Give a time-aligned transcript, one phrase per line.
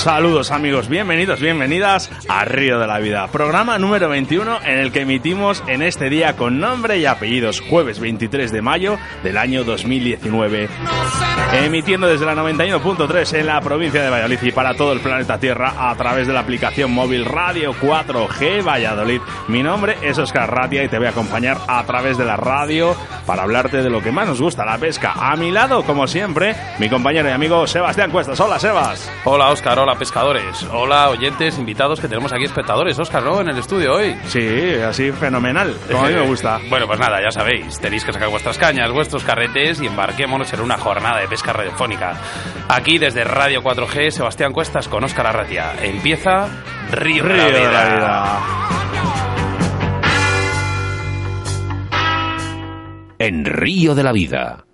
[0.00, 5.02] Saludos amigos, bienvenidos, bienvenidas a Río de la Vida, programa número 21 en el que
[5.02, 10.70] emitimos en este día con nombre y apellidos, jueves 23 de mayo del año 2019.
[11.52, 15.90] Emitiendo desde la 91.3 en la provincia de Valladolid y para todo el planeta Tierra
[15.90, 19.20] a través de la aplicación móvil Radio 4G Valladolid.
[19.48, 22.96] Mi nombre es Oscar Ratia y te voy a acompañar a través de la radio
[23.26, 25.12] para hablarte de lo que más nos gusta, la pesca.
[25.14, 28.38] A mi lado, como siempre, mi compañero y amigo Sebastián Cuestas.
[28.40, 29.10] Hola, Sebas.
[29.24, 29.78] Hola, Oscar.
[29.78, 30.66] Hola, pescadores.
[30.72, 32.98] Hola, oyentes, invitados que tenemos aquí, espectadores.
[32.98, 33.40] Oscar, ¿no?
[33.40, 34.16] En el estudio hoy.
[34.26, 36.58] Sí, así fenomenal, como a mí me gusta.
[36.68, 37.78] bueno, pues nada, ya sabéis.
[37.78, 42.16] Tenéis que sacar vuestras cañas, vuestros carretes y embarquémonos en una jornada de pesca radiofónica.
[42.68, 45.72] Aquí, desde Radio 4G, Sebastián Cuestas con Oscar Arratia.
[45.82, 46.48] Empieza
[46.90, 48.40] Río, de la Vida.
[53.18, 54.64] En Río de la Vida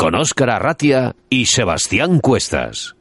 [0.00, 2.96] con Óscar Arratia y Sebastián Cuestas.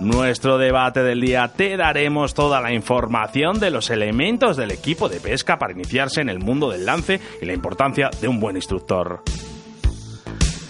[0.00, 5.20] Nuestro debate del día te daremos toda la información de los elementos del equipo de
[5.20, 9.22] pesca para iniciarse en el mundo del lance y la importancia de un buen instructor.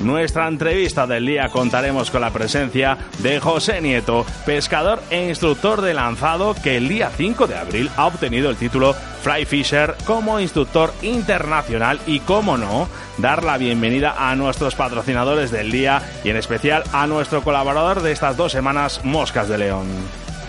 [0.04, 5.94] Nuestra entrevista del día contaremos con la presencia de José Nieto, pescador e instructor de
[5.94, 10.92] lanzado que el día 5 de abril ha obtenido el título Fly Fisher como instructor
[11.00, 16.84] internacional y, como no, dar la bienvenida a nuestros patrocinadores del día y en especial
[16.92, 19.86] a nuestro colaborador de estas dos semanas, Moscas de León.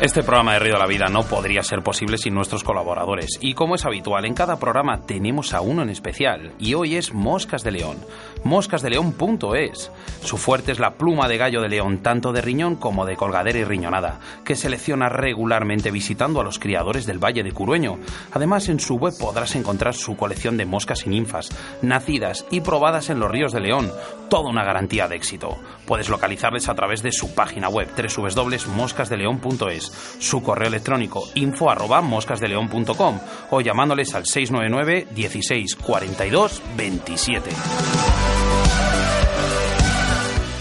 [0.01, 3.39] Este programa de Río de la Vida no podría ser posible sin nuestros colaboradores.
[3.39, 6.51] Y como es habitual, en cada programa tenemos a uno en especial.
[6.59, 7.95] Y hoy es Moscas de León.
[8.43, 9.91] Moscasdeleón.es.
[10.21, 13.57] Su fuerte es la pluma de gallo de león, tanto de riñón como de colgadera
[13.57, 17.97] y riñonada, que selecciona regularmente visitando a los criadores del Valle de Curueño.
[18.33, 21.49] Además, en su web podrás encontrar su colección de moscas y ninfas,
[21.81, 23.89] nacidas y probadas en los ríos de León.
[24.29, 25.57] Toda una garantía de éxito.
[25.85, 33.19] Puedes localizarles a través de su página web www.moscasdeleón.es su correo electrónico info arroba moscasdeleon.com
[33.51, 37.51] o llamándoles al 699 16 42 27.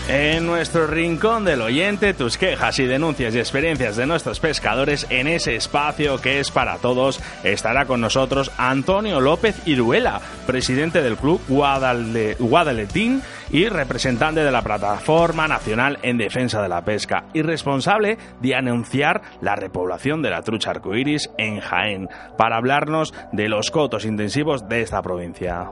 [0.06, 5.26] En nuestro rincón del oyente, tus quejas y denuncias y experiencias de nuestros pescadores en
[5.26, 11.40] ese espacio que es para todos, estará con nosotros Antonio López Iruela, presidente del club
[11.48, 18.18] Guadale- Guadaletín y representante de la Plataforma Nacional en Defensa de la Pesca y responsable
[18.42, 24.04] de anunciar la repoblación de la trucha arcoíris en Jaén, para hablarnos de los cotos
[24.04, 25.70] intensivos de esta provincia.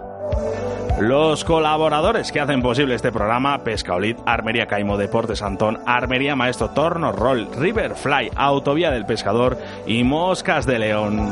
[1.03, 7.11] Los colaboradores que hacen posible este programa, Pescaolid, Armería Caimo, Deportes Antón, Armería Maestro Torno
[7.11, 11.29] Roll, Riverfly, Autovía del Pescador y Moscas de León.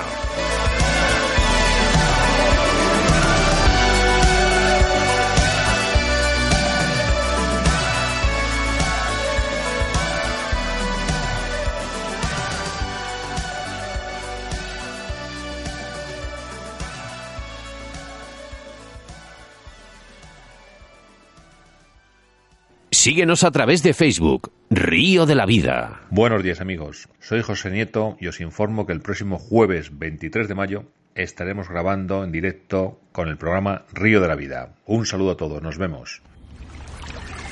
[23.02, 26.02] Síguenos a través de Facebook, Río de la Vida.
[26.12, 30.54] Buenos días amigos, soy José Nieto y os informo que el próximo jueves 23 de
[30.54, 30.84] mayo
[31.16, 34.76] estaremos grabando en directo con el programa Río de la Vida.
[34.86, 36.22] Un saludo a todos, nos vemos.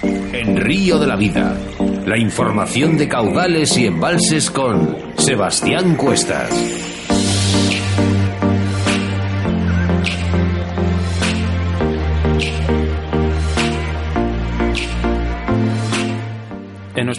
[0.03, 1.57] En Río de la Vida,
[2.05, 6.88] la información de caudales y embalses con Sebastián Cuestas.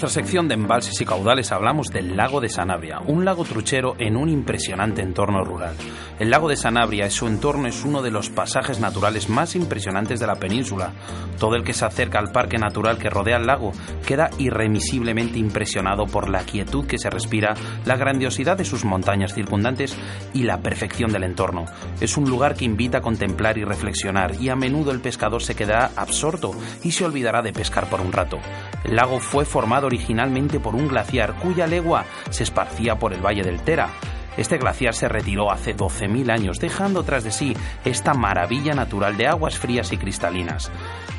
[0.00, 4.16] Nuestra sección de embalses y caudales hablamos del lago de Sanabria, un lago truchero en
[4.16, 5.74] un impresionante entorno rural.
[6.18, 10.18] El lago de Sanabria y su entorno es uno de los pasajes naturales más impresionantes
[10.18, 10.94] de la península.
[11.38, 13.72] Todo el que se acerca al parque natural que rodea el lago
[14.06, 17.52] queda irremisiblemente impresionado por la quietud que se respira,
[17.84, 19.94] la grandiosidad de sus montañas circundantes
[20.32, 21.66] y la perfección del entorno.
[22.00, 25.54] Es un lugar que invita a contemplar y reflexionar y a menudo el pescador se
[25.54, 26.52] quedará absorto
[26.82, 28.38] y se olvidará de pescar por un rato.
[28.84, 33.42] El lago fue formado originalmente por un glaciar cuya legua se esparcía por el valle
[33.42, 33.88] del Tera.
[34.36, 39.26] Este glaciar se retiró hace 12.000 años, dejando tras de sí esta maravilla natural de
[39.26, 40.70] aguas frías y cristalinas.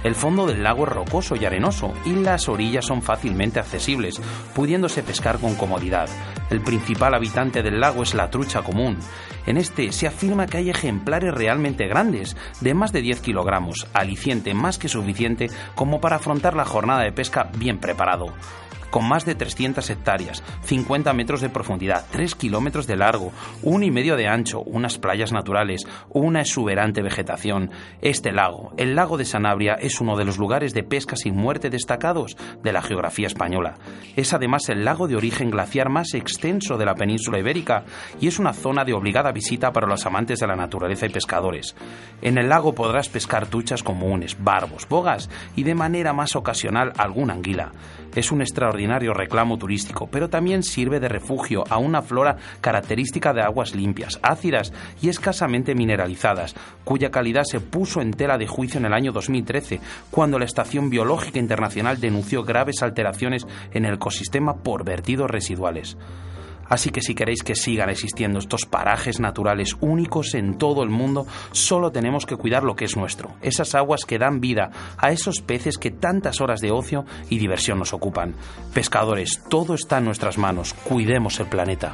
[0.04, 4.22] El fondo del lago es rocoso y arenoso y las orillas son fácilmente accesibles,
[4.56, 6.10] pudiéndose pescar con comodidad.
[6.50, 8.98] El principal habitante del lago es la trucha común.
[9.46, 14.54] En este se afirma que hay ejemplares realmente grandes, de más de 10 kilogramos, aliciente
[14.54, 18.34] más que suficiente como para afrontar la jornada de pesca bien preparado
[18.92, 23.32] con más de 300 hectáreas, 50 metros de profundidad, 3 kilómetros de largo,
[23.64, 27.72] un y medio de ancho, unas playas naturales, una exuberante vegetación.
[28.02, 31.70] Este lago, el lago de Sanabria, es uno de los lugares de pesca sin muerte
[31.70, 33.78] destacados de la geografía española.
[34.16, 37.84] Es además el lago de origen glaciar más extenso de la península ibérica
[38.20, 41.76] y es una zona de obligada visita para los amantes de la naturaleza y pescadores.
[42.22, 47.34] En el lago podrás pescar tuchas comunes, barbos, bogas y de manera más ocasional alguna
[47.34, 47.72] anguila.
[48.16, 53.42] Es un extraordinario reclamo turístico, pero también sirve de refugio a una flora característica de
[53.42, 58.86] aguas limpias, ácidas y escasamente mineralizadas, cuya calidad se puso en tela de juicio en
[58.86, 59.80] el año 2013,
[60.10, 65.98] cuando la Estación Biológica Internacional denunció graves alteraciones en el ecosistema por vertidos residuales.
[66.72, 71.28] Así que si queréis que sigan existiendo estos parajes naturales únicos en todo el mundo,
[71.52, 75.42] solo tenemos que cuidar lo que es nuestro, esas aguas que dan vida a esos
[75.42, 78.36] peces que tantas horas de ocio y diversión nos ocupan.
[78.74, 81.94] Pescadores, todo está en nuestras manos, cuidemos el planeta.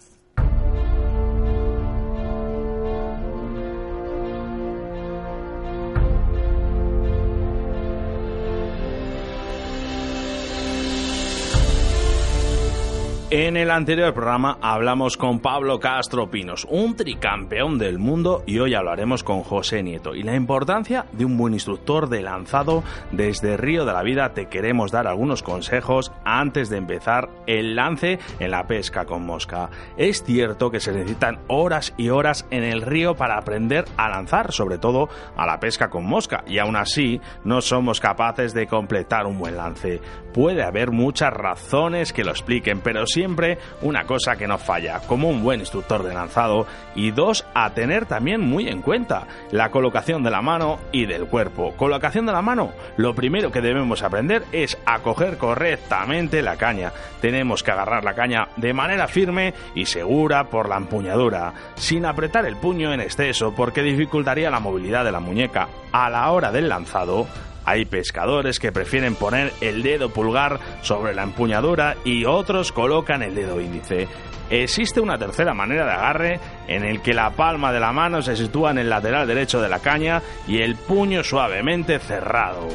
[13.33, 18.73] En el anterior programa hablamos con Pablo Castro Pinos, un tricampeón del mundo, y hoy
[18.73, 20.15] hablaremos con José Nieto.
[20.15, 22.83] Y la importancia de un buen instructor de lanzado
[23.13, 28.19] desde Río de la Vida te queremos dar algunos consejos antes de empezar el lance
[28.39, 29.69] en la pesca con mosca.
[29.95, 34.51] Es cierto que se necesitan horas y horas en el río para aprender a lanzar,
[34.51, 35.07] sobre todo
[35.37, 39.55] a la pesca con mosca, y aún así no somos capaces de completar un buen
[39.55, 40.01] lance.
[40.33, 44.99] Puede haber muchas razones que lo expliquen, pero sí siempre una cosa que no falla,
[45.05, 49.69] como un buen instructor de lanzado, y dos, a tener también muy en cuenta, la
[49.69, 51.75] colocación de la mano y del cuerpo.
[51.77, 56.93] Colocación de la mano, lo primero que debemos aprender es a coger correctamente la caña.
[57.21, 62.47] Tenemos que agarrar la caña de manera firme y segura por la empuñadura, sin apretar
[62.47, 65.67] el puño en exceso porque dificultaría la movilidad de la muñeca.
[65.91, 67.27] A la hora del lanzado,
[67.65, 73.35] hay pescadores que prefieren poner el dedo pulgar sobre la empuñadura y otros colocan el
[73.35, 74.07] dedo índice.
[74.49, 78.35] Existe una tercera manera de agarre en el que la palma de la mano se
[78.35, 82.67] sitúa en el lateral derecho de la caña y el puño suavemente cerrado.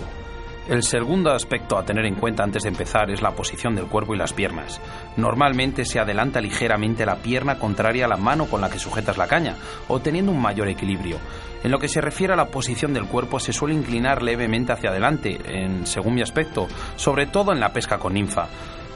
[0.68, 4.14] El segundo aspecto a tener en cuenta antes de empezar es la posición del cuerpo
[4.14, 4.80] y las piernas.
[5.16, 9.28] Normalmente se adelanta ligeramente la pierna contraria a la mano con la que sujetas la
[9.28, 9.54] caña,
[9.87, 11.18] obteniendo un mayor equilibrio.
[11.62, 14.90] En lo que se refiere a la posición del cuerpo, se suele inclinar levemente hacia
[14.90, 18.49] adelante, en, según mi aspecto, sobre todo en la pesca con ninfa.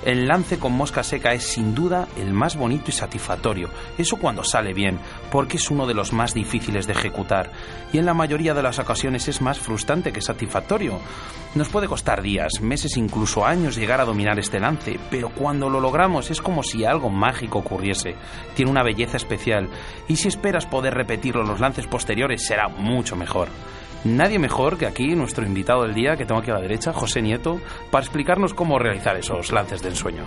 [0.05, 3.69] El lance con mosca seca es sin duda el más bonito y satisfactorio.
[3.99, 4.99] Eso cuando sale bien,
[5.31, 7.51] porque es uno de los más difíciles de ejecutar.
[7.93, 10.99] Y en la mayoría de las ocasiones es más frustrante que satisfactorio.
[11.55, 15.81] Nos puede costar días, meses, incluso años llegar a dominar este lance, pero cuando lo
[15.81, 18.15] logramos es como si algo mágico ocurriese.
[18.55, 19.69] Tiene una belleza especial
[20.09, 23.49] y si esperas poder repetirlo en los lances posteriores será mucho mejor.
[24.05, 27.21] Nadie mejor que aquí nuestro invitado del día, que tengo aquí a la derecha, José
[27.21, 30.25] Nieto, para explicarnos cómo realizar esos lances de ensueño.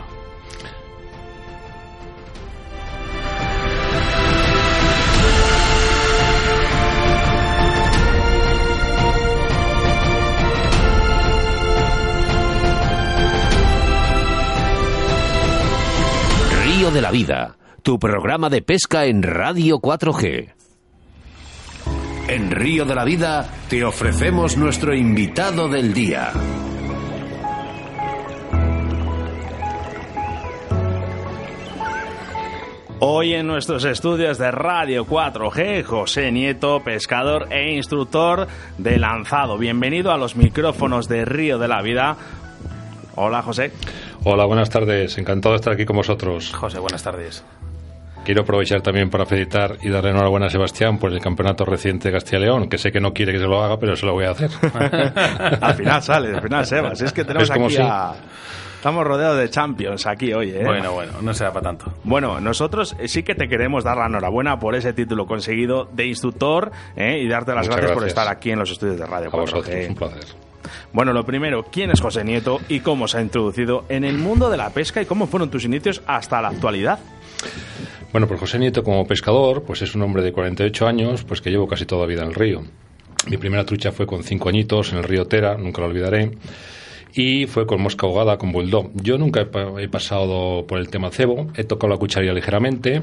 [16.63, 20.62] Río de la Vida, tu programa de pesca en Radio 4G.
[22.33, 26.31] En Río de la Vida te ofrecemos nuestro invitado del día.
[32.97, 38.47] Hoy en nuestros estudios de Radio 4G, José Nieto, pescador e instructor
[38.79, 39.59] de lanzado.
[39.59, 42.17] Bienvenido a los micrófonos de Río de la Vida.
[43.13, 43.73] Hola, José.
[44.23, 45.19] Hola, buenas tardes.
[45.19, 46.51] Encantado de estar aquí con vosotros.
[46.51, 47.43] José, buenas tardes.
[48.23, 52.13] Quiero aprovechar también para felicitar y darle enhorabuena a Sebastián por el campeonato reciente de
[52.13, 54.13] Castilla y León, que sé que no quiere que se lo haga, pero se lo
[54.13, 54.49] voy a hacer.
[55.61, 57.01] al final sale, al final Sebas.
[57.01, 58.13] Es que tenemos aquí a...
[58.75, 60.63] Estamos rodeados de champions aquí hoy, ¿eh?
[60.63, 61.93] Bueno, bueno, no sea para tanto.
[62.03, 66.71] Bueno, nosotros sí que te queremos dar la enhorabuena por ese título conseguido de instructor
[66.97, 67.19] ¿eh?
[67.21, 69.29] y darte las gracias, por estar aquí en los estudios de radio.
[69.31, 70.25] A vosotros, un placer.
[70.91, 74.49] Bueno, lo primero, ¿quién es José Nieto y cómo se ha introducido en el mundo
[74.49, 76.99] de la pesca y cómo fueron tus inicios hasta la actualidad?
[78.13, 81.49] Bueno, pues José Nieto como pescador, pues es un hombre de 48 años, pues que
[81.49, 82.61] llevo casi toda la vida en el río.
[83.27, 86.31] Mi primera trucha fue con 5 añitos en el río Tera, nunca lo olvidaré
[87.15, 88.91] y fue con mosca ahogada con bulldog.
[88.95, 89.47] Yo nunca
[89.79, 93.01] he, pasado por el tema cebo, he tocado la cucharilla ligeramente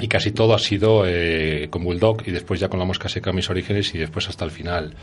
[0.00, 3.32] y casi todo ha sido eh, con bulldog y después ya con la mosca seca
[3.32, 4.94] mis orígenes y después hasta el final.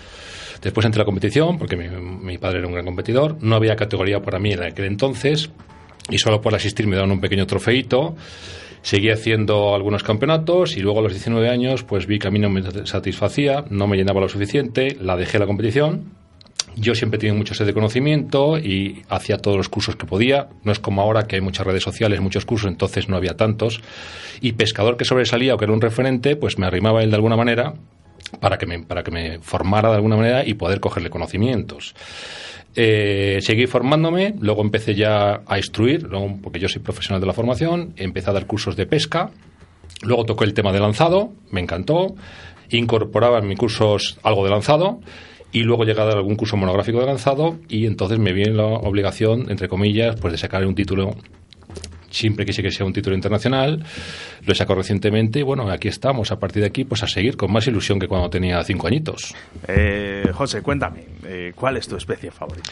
[0.61, 4.21] Después entré a la competición porque mi, padre era un gran competidor, no había categoría
[4.21, 5.49] para mí en aquel entonces
[6.09, 8.15] y solo por asistir me daban un pequeño trofeito.
[8.87, 12.39] Seguí haciendo algunos campeonatos y luego a los 19 años pues vi que a mí
[12.39, 16.15] no me satisfacía, no me llenaba lo suficiente, la dejé la competición
[16.77, 20.49] yo siempre he tenido mucho sed de conocimiento y hacía todos los cursos que podía.
[20.63, 23.81] No es como ahora que hay muchas redes sociales, muchos cursos, entonces no había tantos.
[24.41, 27.35] Y pescador que sobresalía o que era un referente, pues me arrimaba él de alguna
[27.35, 27.73] manera
[28.39, 31.95] para que me, para que me formara de alguna manera y poder cogerle conocimientos.
[32.75, 36.07] Eh, seguí formándome, luego empecé ya a instruir,
[36.43, 39.31] porque yo soy profesional de la formación, empecé a dar cursos de pesca,
[40.03, 42.15] luego tocó el tema de lanzado, me encantó,
[42.69, 44.99] incorporaba en mis cursos algo de lanzado
[45.51, 48.65] y luego llegué a dar algún curso monográfico de lanzado y entonces me viene la
[48.65, 51.15] obligación, entre comillas, pues de sacar un título
[52.17, 53.83] siempre quise que sea un título internacional,
[54.45, 57.37] lo he sacado recientemente y bueno, aquí estamos, a partir de aquí, pues a seguir
[57.37, 59.33] con más ilusión que cuando tenía cinco añitos.
[59.67, 62.71] Eh, José, cuéntame, eh, ¿cuál es tu especie favorita?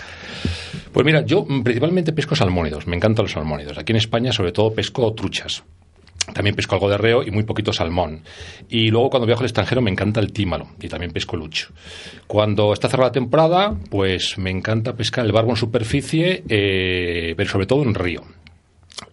[0.91, 3.77] Pues mira, yo principalmente pesco salmónidos, me encantan los salmónidos.
[3.77, 5.63] Aquí en España sobre todo pesco truchas.
[6.33, 8.21] También pesco algo de reo y muy poquito salmón.
[8.69, 11.69] Y luego cuando viajo al extranjero me encanta el tímalo y también pesco lucho.
[12.25, 17.49] Cuando está cerrada la temporada, pues me encanta pescar el barbo en superficie, eh, pero
[17.49, 18.23] sobre todo en río.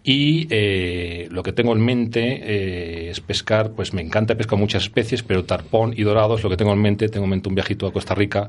[0.04, 4.84] Y eh, lo que tengo en mente eh, es pescar, pues me encanta pescar muchas
[4.84, 7.08] especies, pero tarpón y dorado es lo que tengo en mente.
[7.08, 8.48] Tengo en mente un viajito a Costa Rica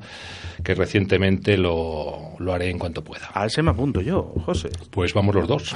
[0.63, 3.29] que recientemente lo, lo haré en cuanto pueda.
[3.33, 4.69] A ese me apunto yo, José.
[4.89, 5.75] Pues vamos los dos.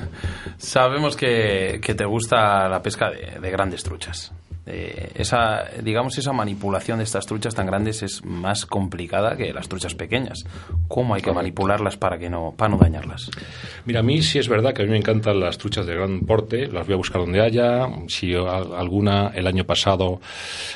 [0.56, 4.32] Sabemos que, que, te gusta la pesca de, de grandes truchas.
[4.64, 9.68] Eh, esa, digamos, esa manipulación de estas truchas tan grandes es más complicada que las
[9.68, 10.44] truchas pequeñas.
[10.86, 13.28] ¿Cómo hay que manipularlas para que no, para no dañarlas?
[13.86, 16.20] Mira, a mí sí es verdad que a mí me encantan las truchas de gran
[16.20, 17.88] porte, las voy a buscar donde haya.
[18.06, 20.20] Si alguna el año pasado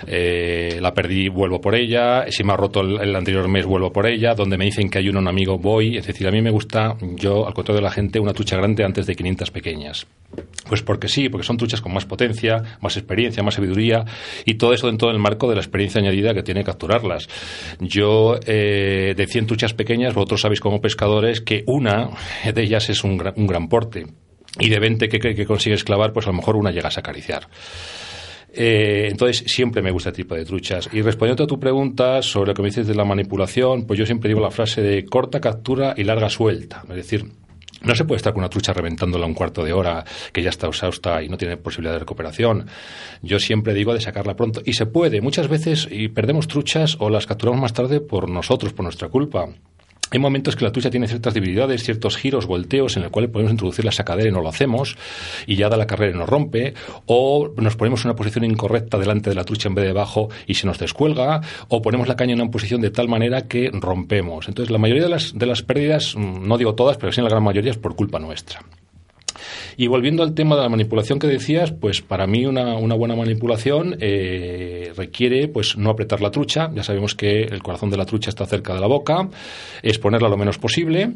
[0.06, 2.24] eh, la perdí, vuelvo por ella.
[2.30, 4.34] Si me ha roto el, anterior mes, vuelvo por ella.
[4.34, 5.96] Donde me dicen que hay uno, un amigo, voy.
[5.96, 8.84] Es decir, a mí me gusta, yo, al contrario de la gente, una trucha grande
[8.84, 10.06] antes de 500 pequeñas.
[10.68, 13.75] Pues porque sí, porque son truchas con más potencia, más experiencia, más sabiduría
[14.45, 17.28] y todo eso dentro del marco de la experiencia añadida que tiene capturarlas.
[17.80, 22.11] Yo, eh, de 100 truchas pequeñas, vosotros sabéis como pescadores que una
[22.52, 24.06] de ellas es un gran, un gran porte
[24.59, 27.49] y de 20 que, que, consigues clavar, pues a lo mejor una llegas a acariciar.
[28.52, 30.88] Eh, entonces, siempre me gusta este tipo de truchas.
[30.92, 34.06] Y respondiendo a tu pregunta sobre lo que me dices de la manipulación, pues yo
[34.06, 36.83] siempre digo la frase de corta captura y larga suelta.
[36.88, 37.26] Es decir,
[37.86, 40.66] no se puede estar con una trucha reventándola un cuarto de hora que ya está
[40.66, 42.66] exhausta y no tiene posibilidad de recuperación.
[43.22, 44.60] Yo siempre digo de sacarla pronto.
[44.64, 45.20] Y se puede.
[45.20, 49.48] Muchas veces y perdemos truchas o las capturamos más tarde por nosotros, por nuestra culpa.
[50.10, 53.52] Hay momentos que la trucha tiene ciertas debilidades, ciertos giros, volteos, en el cual podemos
[53.52, 54.96] introducir la sacadera y no lo hacemos,
[55.46, 56.75] y ya da la carrera y nos rompe,
[57.06, 60.28] o nos ponemos en una posición incorrecta delante de la trucha en vez de debajo
[60.46, 63.70] y se nos descuelga, o ponemos la caña en una posición de tal manera que
[63.72, 64.48] rompemos.
[64.48, 67.28] Entonces, la mayoría de las, de las pérdidas, mm, no digo todas, pero sí la
[67.28, 68.60] gran mayoría es por culpa nuestra.
[69.76, 73.97] Y volviendo al tema de la manipulación que decías, pues para mí una, buena manipulación
[74.00, 76.71] eh, requiere pues no apretar la trucha.
[76.75, 79.28] Ya sabemos que el corazón de la trucha está cerca de la boca,
[79.83, 81.12] exponerla lo menos posible.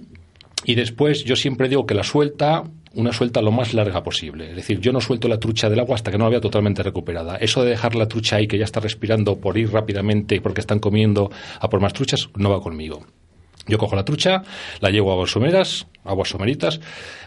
[0.66, 2.64] Y después yo siempre digo que la suelta
[2.94, 4.50] una suelta lo más larga posible.
[4.50, 6.82] Es decir, yo no suelto la trucha del agua hasta que no la vea totalmente
[6.82, 7.36] recuperada.
[7.36, 10.80] Eso de dejar la trucha ahí que ya está respirando por ir rápidamente porque están
[10.80, 13.06] comiendo a por más truchas no va conmigo.
[13.66, 14.42] Yo cojo la trucha,
[14.80, 16.80] la llevo a aguas someras, aguas someritas,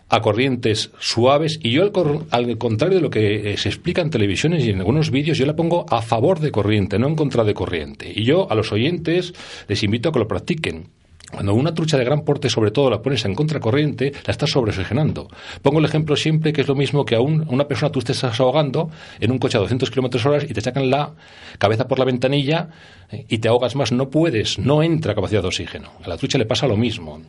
[0.09, 1.83] a corrientes suaves y yo
[2.31, 5.45] al, contrario de lo que eh, se explica en televisiones y en algunos vídeos, yo
[5.45, 8.11] la pongo a favor de corriente, no en contra de corriente.
[8.13, 9.33] Y yo a los oyentes
[9.67, 10.89] les invito a que lo practiquen.
[11.33, 15.27] Cuando una trucha de gran porte, sobre todo, la pones en contracorriente, la estás sobreoxigenando.
[15.63, 18.39] Pongo el ejemplo siempre que es lo mismo que a, una persona tú te estás
[18.39, 21.11] ahogando en un coche a 200 kilómetros hora y te sacan la
[21.57, 22.69] cabeza por la ventanilla
[23.09, 23.91] eh, y te ahogas más.
[23.91, 25.89] No puedes, no entra capacidad de oxígeno.
[26.03, 27.19] A la trucha le pasa lo mismo.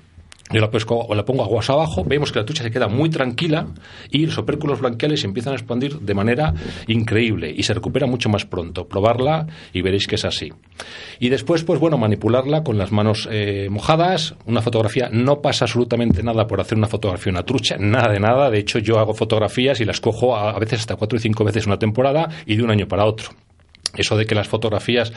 [0.53, 3.67] Yo la pesco la pongo aguas abajo, vemos que la trucha se queda muy tranquila
[4.11, 6.53] y los opérculos blanquiales se empiezan a expandir de manera
[6.87, 8.87] increíble y se recupera mucho más pronto.
[8.87, 10.53] Probarla y veréis que es así.
[11.19, 14.35] Y después, pues bueno, manipularla con las manos eh, mojadas.
[14.45, 18.51] Una fotografía no pasa absolutamente nada por hacer una fotografía una trucha, nada de nada.
[18.51, 21.45] De hecho, yo hago fotografías y las cojo a, a veces hasta cuatro y cinco
[21.45, 23.31] veces una temporada y de un año para otro.
[23.97, 25.13] Eso de que las fotografías,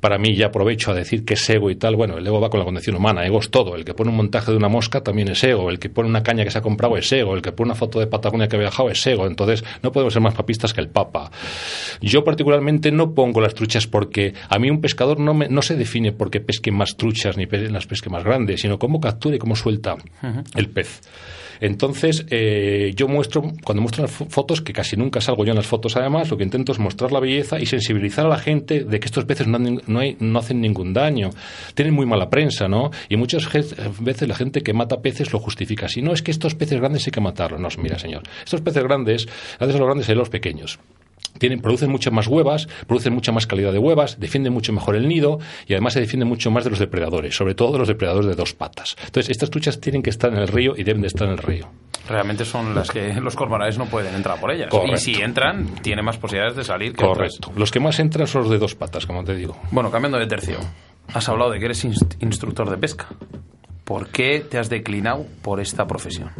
[0.00, 2.50] para mí ya aprovecho a decir que es ego y tal, bueno, el ego va
[2.50, 3.74] con la condición humana, ego es todo.
[3.76, 6.22] El que pone un montaje de una mosca también es ego, el que pone una
[6.22, 8.56] caña que se ha comprado es ego, el que pone una foto de Patagonia que
[8.56, 9.26] ha viajado es ego.
[9.26, 11.30] Entonces, no podemos ser más papistas que el Papa.
[12.00, 15.76] Yo particularmente no pongo las truchas porque a mí un pescador no, me, no se
[15.76, 19.56] define porque pesque más truchas ni las pesque más grandes, sino cómo captura y cómo
[19.56, 19.96] suelta
[20.56, 21.02] el pez.
[21.62, 25.66] Entonces, eh, yo muestro, cuando muestro las fotos, que casi nunca salgo yo en las
[25.66, 28.98] fotos además, lo que intento es mostrar la belleza y sensibilizar a la gente de
[28.98, 31.30] que estos peces no, no, hacen ningún daño.
[31.74, 32.90] Tienen muy mala prensa, ¿no?
[33.08, 33.48] Y muchas
[34.00, 35.86] veces la gente que mata peces lo justifica.
[35.86, 37.60] Si no, es que estos peces grandes hay que matarlos.
[37.60, 38.24] No, mira, señor.
[38.44, 39.26] Estos peces grandes,
[39.58, 40.80] gracias a los grandes hay los pequeños
[41.38, 45.08] tienen, producen muchas más huevas, producen mucha más calidad de huevas, defienden mucho mejor el
[45.08, 48.26] nido y además se defienden mucho más de los depredadores, sobre todo de los depredadores
[48.28, 48.96] de dos patas.
[49.04, 51.38] Entonces, estas truchas tienen que estar en el río y deben de estar en el
[51.38, 51.68] río.
[52.08, 54.68] Realmente son las que los cormorales no pueden entrar por ellas.
[54.92, 57.52] Y si entran, tienen más posibilidades de salir que Correcto.
[57.56, 59.56] Los que más entran son los de dos patas, como te digo.
[59.70, 60.58] Bueno, cambiando de tercio.
[61.12, 63.08] Has hablado de que eres instructor de pesca.
[63.84, 66.30] ¿Por qué te has declinado por esta profesión?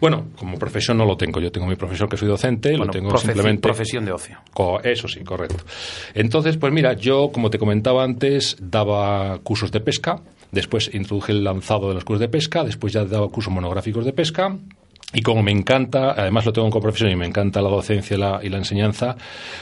[0.00, 1.40] Bueno, como profesión no lo tengo.
[1.40, 3.62] Yo tengo mi profesión que soy docente, lo tengo simplemente.
[3.62, 4.38] Profesión de ocio.
[4.84, 5.64] Eso sí, correcto.
[6.14, 10.20] Entonces, pues mira, yo, como te comentaba antes, daba cursos de pesca.
[10.52, 12.62] Después introduje el lanzado de los cursos de pesca.
[12.62, 14.56] Después ya daba cursos monográficos de pesca.
[15.12, 18.48] Y como me encanta, además lo tengo como profesión y me encanta la docencia y
[18.48, 19.16] la enseñanza,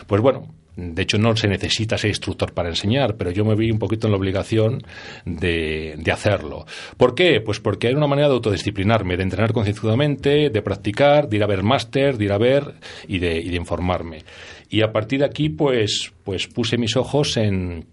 [0.06, 0.46] pues bueno,
[0.81, 4.07] de hecho, no se necesita ser instructor para enseñar, pero yo me vi un poquito
[4.07, 4.81] en la obligación
[5.25, 6.67] de, de hacerlo.
[6.97, 7.41] ¿Por qué?
[7.41, 11.49] Pues porque era una manera de autodisciplinarme, de entrenar concienzudamente, de practicar, de ir a
[11.49, 12.75] ver máster, de ir a ver
[13.09, 14.23] y de, y de informarme.
[14.71, 17.87] Y a partir de aquí, pues, pues puse mis ojos en,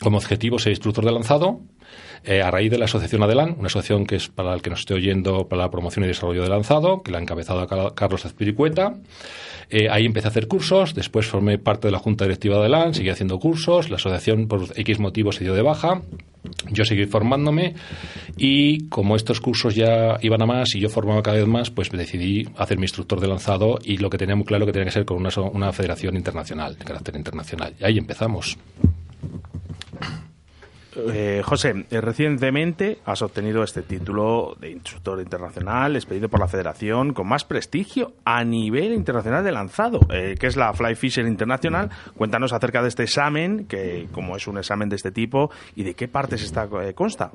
[0.00, 1.60] como objetivo ser instructor de lanzado,
[2.24, 4.80] eh, a raíz de la asociación Adelan, una asociación que es para el que nos
[4.80, 8.94] esté oyendo para la promoción y desarrollo de lanzado, que la ha encabezado Carlos Azpiricueta.
[9.70, 12.92] Eh, ahí empecé a hacer cursos, después formé parte de la junta directiva de Adelan,
[12.92, 16.02] seguí haciendo cursos, la asociación por X motivos se dio de baja.
[16.70, 17.74] Yo seguí formándome
[18.36, 21.90] y como estos cursos ya iban a más y yo formaba cada vez más, pues
[21.90, 24.90] decidí hacer mi instructor de lanzado y lo que tenía muy claro que tenía que
[24.90, 27.74] ser con una, una federación internacional, de carácter internacional.
[27.78, 28.58] Y ahí empezamos.
[31.12, 37.12] Eh, José, eh, recientemente has obtenido este título de instructor internacional, expedido por la federación
[37.12, 41.90] con más prestigio a nivel internacional de lanzado, eh, que es la Fly Fisher Internacional.
[42.16, 45.94] Cuéntanos acerca de este examen, que como es un examen de este tipo, y de
[45.94, 47.32] qué partes está, consta.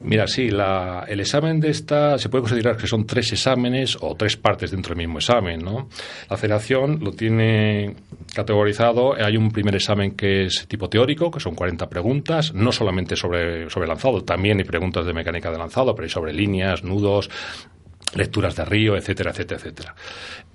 [0.00, 4.36] Mira, sí, el examen de esta se puede considerar que son tres exámenes o tres
[4.36, 5.88] partes dentro del mismo examen, ¿no?
[6.30, 7.96] La federación lo tiene
[8.34, 13.16] categorizado, hay un primer examen que es tipo teórico, que son 40 preguntas, no solamente
[13.16, 17.30] sobre, sobre lanzado, también hay preguntas de mecánica de lanzado, pero hay sobre líneas, nudos,
[18.14, 19.94] lecturas de río, etcétera, etcétera, etcétera.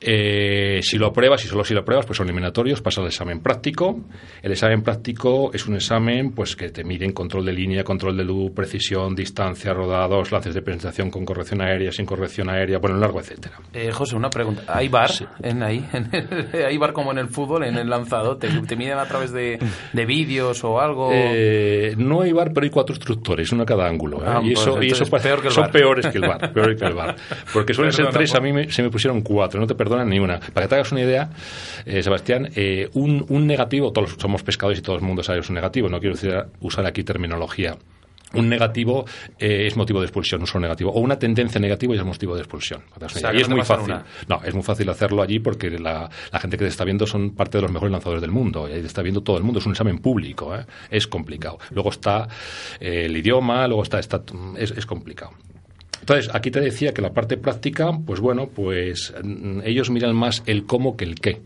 [0.06, 3.40] Eh, si lo apruebas y solo si lo apruebas, pues son eliminatorios, pasa el examen
[3.40, 4.02] práctico.
[4.42, 8.18] El examen práctico es un examen pues que te mide en control de línea, control
[8.18, 12.98] de luz, precisión, distancia, rodados, lances de presentación con corrección aérea, sin corrección aérea, bueno,
[12.98, 13.60] largo, etcétera.
[13.74, 14.64] Eh, José, una pregunta.
[14.68, 15.10] ¿Hay bar
[15.42, 15.86] en ahí?
[16.68, 18.38] ¿Hay bar como en el fútbol, en el lanzado?
[18.38, 19.58] ¿Te, miden a través de,
[19.94, 21.12] vídeos o algo?
[21.14, 24.18] Eh, no hay bar, pero hay cuatro instructores, uno a cada ángulo.
[24.18, 24.28] ¿eh?
[24.28, 26.52] Ah, y eso, y eso peor que el son peores que el bar.
[26.52, 27.16] Peor que el bar.
[27.54, 30.40] Porque suelen ser tres, a mí se me pusieron cuatro, no te perdonan ni una.
[30.40, 31.30] Para que te hagas una idea,
[31.86, 35.44] eh, Sebastián, eh, un, un, negativo, todos somos pescadores y todo el mundo sabe que
[35.44, 37.78] es un negativo, no quiero decir, usar aquí terminología
[38.34, 39.06] un negativo
[39.38, 40.92] eh, es motivo de expulsión, un solo negativo.
[40.92, 42.82] O una tendencia negativa es motivo de expulsión.
[43.32, 43.94] y es muy fácil.
[44.28, 46.10] No, es muy fácil hacerlo allí porque la,
[46.42, 48.68] gente que te está viendo son parte de los mejores lanzadores del mundo.
[48.68, 49.60] Y ahí te está viendo todo el mundo.
[49.60, 50.52] Es un examen público.
[50.90, 51.60] Es complicado.
[51.70, 52.28] Luego está
[52.80, 54.00] el idioma, luego está.
[54.00, 54.24] está
[54.58, 55.34] es, es complicado.
[56.04, 60.44] Entonces, aquí te decía que la parte práctica, pues bueno, pues mm, ellos miran más
[60.48, 61.42] el cómo que el qué.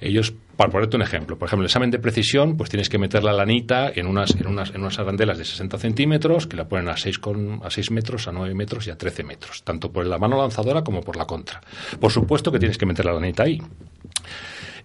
[0.00, 3.22] Ellos, para ponerte un ejemplo, por ejemplo, el examen de precisión, pues tienes que meter
[3.22, 6.88] la lanita en unas, en unas, en unas arandelas de 60 centímetros que la ponen
[6.88, 10.06] a 6, con, a 6 metros, a 9 metros y a 13 metros, tanto por
[10.06, 11.60] la mano lanzadora como por la contra.
[12.00, 13.60] Por supuesto que tienes que meter la lanita ahí.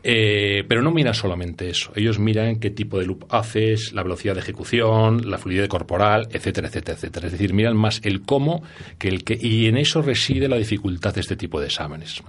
[0.03, 1.91] Eh, pero no miran solamente eso.
[1.95, 6.67] Ellos miran qué tipo de loop haces, la velocidad de ejecución, la fluidez corporal, etcétera,
[6.67, 7.25] etcétera, etcétera.
[7.27, 8.63] Es decir, miran más el cómo
[8.97, 9.37] que el qué.
[9.39, 12.21] Y en eso reside la dificultad de este tipo de exámenes.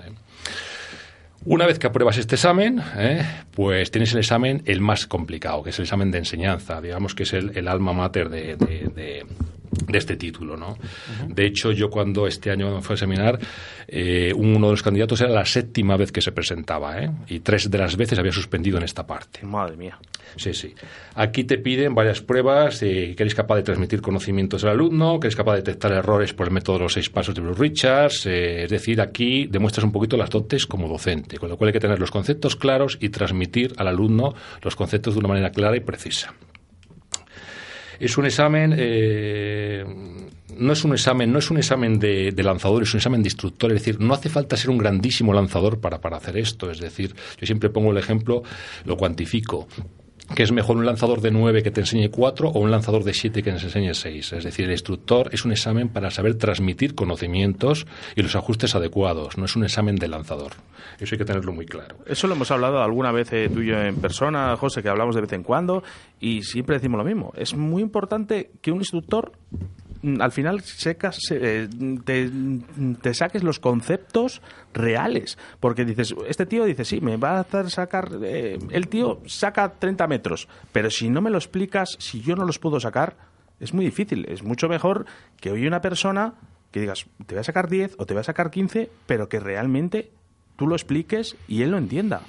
[1.44, 3.24] Una vez que apruebas este examen, ¿eh?
[3.52, 7.22] pues tienes el examen el más complicado, que es el examen de enseñanza, digamos que
[7.22, 9.24] es el, alma mater de, de
[9.92, 10.56] este título.
[10.56, 10.76] ¿no?
[11.28, 13.38] De hecho, yo cuando este año fue a seminar,
[13.86, 17.10] eh, uno de los candidatos era la séptima vez que se presentaba, ¿eh?
[17.28, 19.44] y tres de las veces había suspendido en esta parte.
[19.44, 19.98] Madre mía.
[20.36, 20.74] Sí, sí.
[21.14, 25.26] Aquí te piden varias pruebas, eh, que eres capaz de transmitir conocimientos al alumno, que
[25.26, 28.26] eres capaz de detectar errores por el método de los seis pasos de Bruce Richards,
[28.26, 31.72] eh, es decir, aquí demuestras un poquito las dotes como docente, con lo cual hay
[31.72, 35.76] que tener los conceptos claros y transmitir al alumno los conceptos de una manera clara
[35.76, 36.34] y precisa.
[38.00, 39.84] Es un examen, eh,
[40.56, 43.72] no es un examen, no es un examen de, lanzador, es un examen de instructor.
[43.72, 46.70] Es decir, no hace falta ser un grandísimo lanzador para, para hacer esto.
[46.70, 48.42] Es decir, yo siempre pongo el ejemplo,
[48.84, 49.66] lo cuantifico
[50.34, 53.14] que es mejor un lanzador de 9 que te enseñe 4 o un lanzador de
[53.14, 54.32] 7 que te enseñe 6.
[54.34, 59.38] Es decir, el instructor es un examen para saber transmitir conocimientos y los ajustes adecuados,
[59.38, 60.52] no es un examen de lanzador.
[60.98, 61.96] Eso hay que tenerlo muy claro.
[62.06, 65.14] Eso lo hemos hablado alguna vez eh, tú y yo en persona, José, que hablamos
[65.14, 65.82] de vez en cuando
[66.20, 67.32] y siempre decimos lo mismo.
[67.36, 69.32] Es muy importante que un instructor
[70.20, 71.68] al final secas, eh,
[72.04, 75.38] te, saques los conceptos reales.
[75.60, 78.10] Porque dices, este tío dice, sí, me va a hacer sacar.
[78.22, 82.44] Eh, el tío saca 30 metros, pero si no me lo explicas, si yo no
[82.44, 83.16] los puedo sacar,
[83.60, 84.26] es muy difícil.
[84.28, 85.06] Es mucho mejor
[85.40, 86.34] que hoy una persona
[86.70, 89.40] que digas, te voy a sacar 10 o te voy a sacar 15, pero que
[89.40, 90.10] realmente
[90.56, 92.22] tú lo expliques y él lo entienda.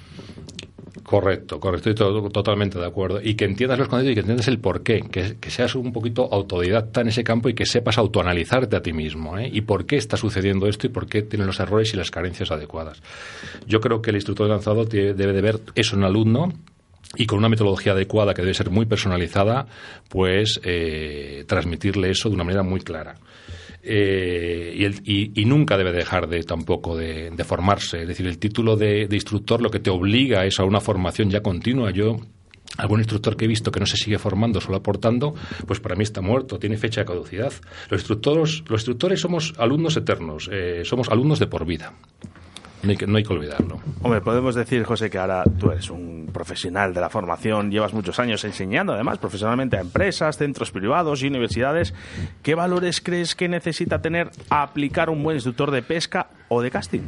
[1.03, 3.19] Correcto, correcto, estoy totalmente de acuerdo.
[3.21, 6.29] Y que entiendas los conceptos y que entiendas el porqué, que, que seas un poquito
[6.31, 9.37] autodidacta en ese campo y que sepas autoanalizarte a ti mismo.
[9.37, 9.49] ¿eh?
[9.51, 12.51] Y por qué está sucediendo esto y por qué tienen los errores y las carencias
[12.51, 13.01] adecuadas.
[13.67, 16.53] Yo creo que el instructor de lanzado debe de ver eso en un alumno
[17.15, 19.67] y con una metodología adecuada que debe ser muy personalizada,
[20.09, 23.15] pues eh, transmitirle eso de una manera muy clara.
[23.81, 28.01] Eh, y, nunca debe dejar de tampoco de, formarse.
[28.01, 31.41] Es decir, el título de, instructor lo que te obliga es a una formación ya
[31.41, 31.91] continua.
[31.91, 32.17] Yo
[32.77, 35.33] algún instructor que he visto que no se sigue formando, solo aportando,
[35.65, 37.51] pues para mí está muerto, tiene fecha de caducidad.
[37.89, 41.93] Los instructores, los instructores somos alumnos eternos, eh, somos alumnos de por vida.
[42.81, 43.79] No hay, que, no hay, que, olvidarlo.
[44.01, 48.19] Hombre, podemos decir, José, que ahora tú eres un profesional de la formación, llevas muchos
[48.19, 51.93] años enseñando, además, profesionalmente a empresas, centros privados y universidades.
[52.41, 57.01] ¿Qué valores crees que necesita tener aplicar un buen instructor de pesca o de casting?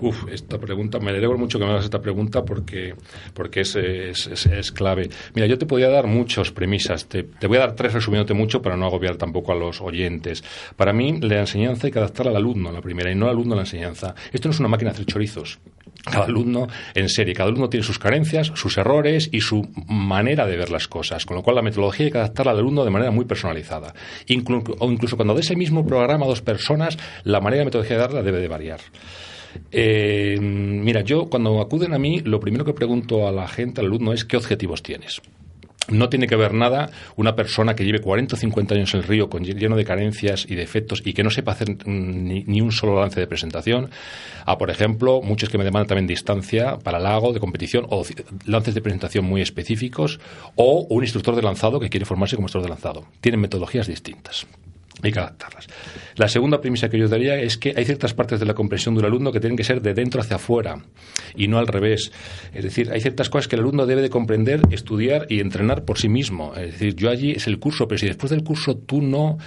[0.00, 2.94] Uf, esta pregunta, me alegro mucho que me hagas esta pregunta porque,
[3.34, 5.10] porque es, es, clave.
[5.34, 8.62] Mira, yo te podría dar muchas premisas, te, te, voy a dar tres resumiéndote mucho
[8.62, 10.42] para no agobiar tampoco a los oyentes.
[10.76, 13.54] Para mí, la enseñanza hay que adaptarla al alumno, la primera, y no al alumno
[13.54, 14.14] a la enseñanza.
[14.32, 15.58] Esto no es una máquina de hacer chorizos
[16.04, 17.34] cada alumno en serie.
[17.34, 21.36] Cada alumno tiene sus carencias, sus errores y su manera de ver las cosas, con
[21.36, 23.94] lo cual la metodología hay que adaptarla al alumno de manera muy personalizada.
[24.78, 28.22] o incluso cuando de ese mismo programa dos personas, la manera de metodología de darla
[28.22, 28.80] debe de variar.
[29.72, 33.86] Eh, mira, yo cuando acuden a mí, lo primero que pregunto a la gente, al
[33.86, 35.20] alumno, es qué objetivos tienes.
[35.88, 39.06] No tiene que ver nada una persona que lleve 40 o 50 años en el
[39.06, 43.00] río con, lleno de carencias y defectos y que no sepa hacer ni, un solo
[43.00, 43.90] lance de presentación,
[44.44, 48.04] a, por ejemplo, muchos que me demandan también distancia para lago de competición o
[48.46, 50.20] lances de presentación muy específicos,
[50.56, 53.06] o un instructor de lanzado que quiere formarse como instructor de lanzado.
[53.20, 54.46] Tienen metodologías distintas.
[55.02, 55.66] Hay que adaptarlas.
[56.16, 59.00] La segunda premisa que yo daría es que hay ciertas partes de la comprensión de
[59.00, 60.82] un alumno que tienen que ser de dentro hacia afuera
[61.36, 62.10] y no al revés.
[62.52, 65.98] Es decir, hay ciertas cosas que el alumno debe de comprender, estudiar y entrenar por
[65.98, 66.54] sí mismo.
[66.54, 69.38] Es decir, yo allí es el curso, pero si después del curso tú no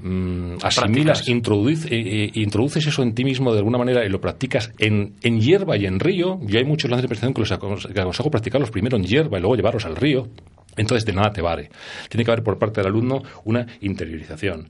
[0.00, 4.20] mm, asimilas, introduces, eh, eh, introduces eso en ti mismo de alguna manera y lo
[4.20, 7.52] practicas en, en hierba y en río, yo hay muchos lances de presentación que los
[7.52, 10.28] aconsejo practicarlos primero en hierba y luego llevarlos al río.
[10.76, 11.70] Entonces, de nada te vale.
[12.08, 14.68] Tiene que haber por parte del alumno una interiorización.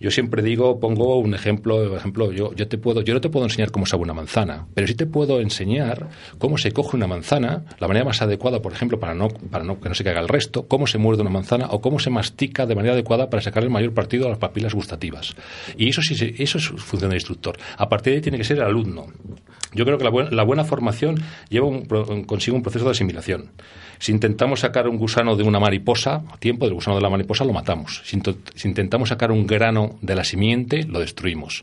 [0.00, 3.30] Yo siempre digo, pongo un ejemplo, por ejemplo, yo, yo te puedo, yo no te
[3.30, 6.08] puedo enseñar cómo se abre una manzana, pero sí te puedo enseñar
[6.38, 9.80] cómo se coge una manzana, la manera más adecuada, por ejemplo, para no, para no
[9.80, 12.66] que no se caiga el resto, cómo se muerde una manzana o cómo se mastica
[12.66, 15.34] de manera adecuada para sacar el mayor partido a las papilas gustativas.
[15.76, 17.56] Y eso sí, eso es función del instructor.
[17.76, 19.06] A partir de ahí tiene que ser el alumno.
[19.74, 21.16] Yo creo que la, buena, la buena formación
[21.50, 21.84] lleva un,
[22.24, 23.50] consigo un proceso de asimilación.
[23.98, 27.44] Si intentamos sacar un gusano de una mariposa, a tiempo del gusano de la mariposa
[27.44, 28.02] lo matamos.
[28.04, 31.62] Si intentamos sacar un grano de la simiente, lo destruimos.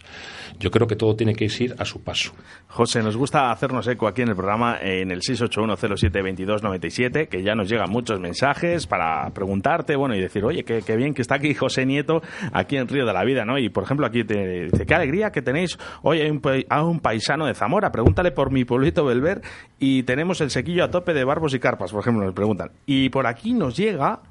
[0.60, 2.34] Yo creo que todo tiene que ir a su paso.
[2.68, 7.70] José, nos gusta hacernos eco aquí en el programa en el 681072297, que ya nos
[7.70, 11.86] llegan muchos mensajes para preguntarte, bueno, y decir, oye, qué, bien que está aquí José
[11.86, 12.22] Nieto,
[12.54, 13.58] aquí en Río de la Vida, ¿no?
[13.58, 17.46] Y por ejemplo, aquí te dice, qué alegría que tenéis hoy un, a un paisano
[17.46, 19.42] de Zamora, pregúntale por mi pueblito Belver
[19.80, 22.72] y tenemos el sequillo a tope de barbos y carpas, por ejemplo, nos preguntan.
[22.86, 24.22] Y por aquí nos llega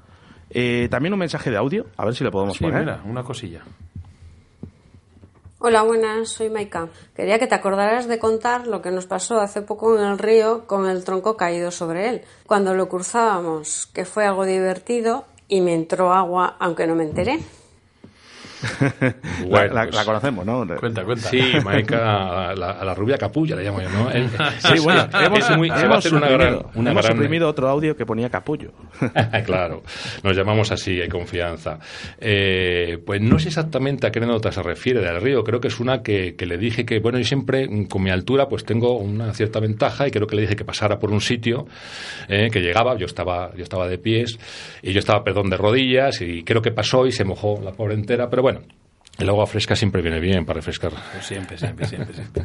[0.51, 2.81] eh, también un mensaje de audio, a ver si le podemos sí, poner.
[2.81, 3.63] Mira, una cosilla.
[5.67, 6.89] Hola, buenas, soy Maika.
[7.17, 10.67] Quería que te acordaras de contar lo que nos pasó hace poco en el río
[10.67, 12.23] con el tronco caído sobre él.
[12.47, 17.39] Cuando lo cruzábamos, que fue algo divertido y me entró agua aunque no me enteré.
[19.49, 20.67] la, pues, conocemos, ¿no?
[20.79, 21.29] Cuenta, cuenta.
[21.29, 24.11] Sí, Maika, a la, rubia capulla le llamo yo, ¿no?
[24.59, 28.73] sí, bueno, hemos, hemos, suprimido, otro audio que ponía capullo.
[29.45, 29.83] claro,
[30.23, 31.79] nos llamamos así, hay confianza.
[32.19, 35.81] Eh, pues no sé exactamente a qué anécdota se refiere del río, creo que es
[35.81, 39.61] una que, le dije que, bueno, yo siempre con mi altura pues tengo una cierta
[39.61, 41.67] ventaja y creo que le dije que pasara por un sitio
[42.29, 44.39] eh, que llegaba, yo estaba, yo estaba de pies
[44.83, 47.95] y yo estaba, perdón, de rodillas y creo que pasó y se mojó la pobre
[47.95, 48.54] entera, pero bueno,
[49.19, 50.93] el agua fresca siempre viene bien para refrescar.
[51.21, 52.15] Siempre, siempre, siempre.
[52.15, 52.45] siempre.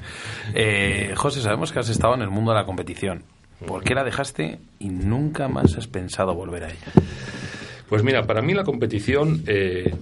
[0.54, 3.24] Eh, José, sabemos que has estado en el mundo de la competición.
[3.65, 6.91] ¿Por qué la dejaste y nunca más has pensado volver a ella?
[7.89, 9.43] Pues mira, para mí la competición...
[9.48, 9.93] Eh...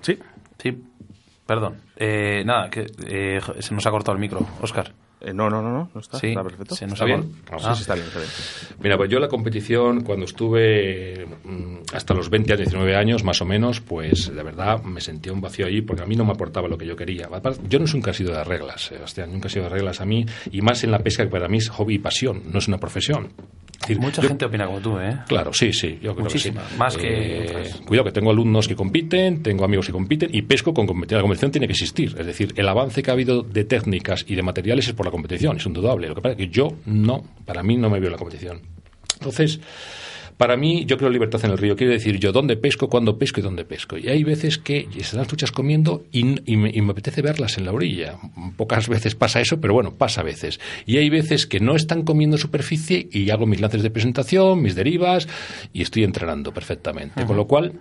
[0.00, 0.18] Sí,
[0.58, 0.82] sí.
[1.46, 1.82] Perdón.
[1.96, 2.86] Eh, nada, que
[3.60, 4.46] se nos ha cortado el micro.
[4.60, 4.92] Oscar.
[5.24, 6.18] Eh, no, no, no, no, no está.
[6.18, 6.74] está perfecto.
[6.74, 7.32] ¿Se nos ¿Está bien?
[7.50, 8.30] Ah, sí, sí, está bien, está bien.
[8.80, 13.40] Mira, pues yo la competición, cuando estuve mm, hasta los 20 a 19 años, más
[13.40, 16.32] o menos, pues de verdad me sentía un vacío allí porque a mí no me
[16.32, 17.28] aportaba lo que yo quería.
[17.68, 20.26] Yo no nunca he sido de reglas, Sebastián, nunca he sido de reglas a mí,
[20.50, 22.78] y más en la pesca que para mí es hobby y pasión, no es una
[22.78, 23.30] profesión.
[23.98, 25.18] Mucha gente opina como tú, ¿eh?
[25.28, 25.98] Claro, sí, sí.
[26.00, 27.44] Yo creo Muchísima, que más que.
[27.44, 31.18] Eh, cuidado, que tengo alumnos que compiten, tengo amigos que compiten y pesco con competición.
[31.18, 32.14] La competición tiene que existir.
[32.18, 35.12] Es decir, el avance que ha habido de técnicas y de materiales es por la
[35.14, 36.08] competición, es indudable.
[36.08, 38.60] Lo que pasa es que yo no, para mí no me veo la competición.
[39.14, 39.60] Entonces.
[40.36, 41.76] Para mí, yo creo libertad en el río.
[41.76, 43.96] Quiere decir yo dónde pesco, cuándo pesco y dónde pesco.
[43.96, 48.16] Y hay veces que están las truchas comiendo y, me, apetece verlas en la orilla.
[48.56, 50.58] Pocas veces pasa eso, pero bueno, pasa a veces.
[50.86, 54.74] Y hay veces que no están comiendo superficie y hago mis lances de presentación, mis
[54.74, 55.28] derivas
[55.72, 57.24] y estoy entrenando perfectamente.
[57.26, 57.74] Con lo cual,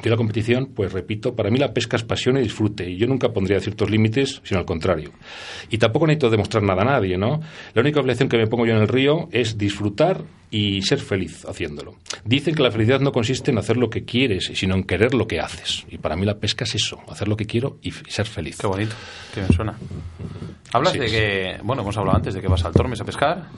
[0.00, 3.06] que la competición, pues repito, para mí la pesca es pasión y disfrute, y yo
[3.06, 5.10] nunca pondría ciertos límites, sino al contrario.
[5.70, 7.40] Y tampoco necesito demostrar nada a nadie, ¿no?
[7.74, 11.44] La única obligación que me pongo yo en el río es disfrutar y ser feliz
[11.44, 11.96] haciéndolo.
[12.24, 15.26] Dicen que la felicidad no consiste en hacer lo que quieres, sino en querer lo
[15.26, 15.84] que haces.
[15.90, 18.58] Y para mí la pesca es eso, hacer lo que quiero y ser feliz.
[18.58, 18.94] Qué bonito,
[19.34, 19.76] qué me suena.
[20.72, 23.48] Hablas de que, bueno, hemos hablado antes de que vas al Tormes a pescar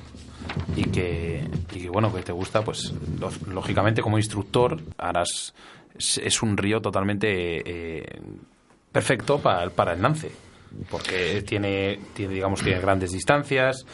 [0.76, 2.92] y que, y que bueno, que te gusta, pues
[3.46, 5.54] lógicamente como instructor harás
[5.98, 8.20] es, un río totalmente eh,
[8.92, 10.30] perfecto para, para el lance
[10.90, 13.86] porque tiene, tiene, digamos, tiene grandes distancias.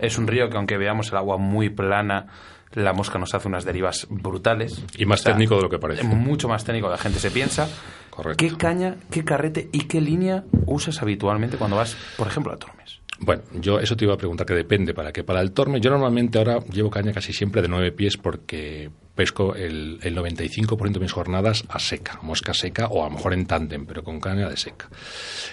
[0.00, 2.26] Es un río que, aunque veamos el agua muy plana,
[2.72, 4.82] la mosca nos hace unas derivas brutales.
[4.96, 6.04] Y más técnico de lo que parece.
[6.04, 7.68] Mucho más técnico de la gente se piensa.
[8.10, 8.44] Correcto.
[8.44, 13.00] ¿Qué caña, qué carrete y qué línea usas habitualmente cuando vas, por ejemplo, a Tormes?
[13.20, 15.22] Bueno, yo eso te iba a preguntar que depende para qué.
[15.22, 19.54] Para el torme, yo normalmente ahora llevo caña casi siempre de nueve pies porque pesco
[19.54, 23.46] el, el 95% de mis jornadas a seca, mosca seca o a lo mejor en
[23.46, 24.88] tándem, pero con caña de seca.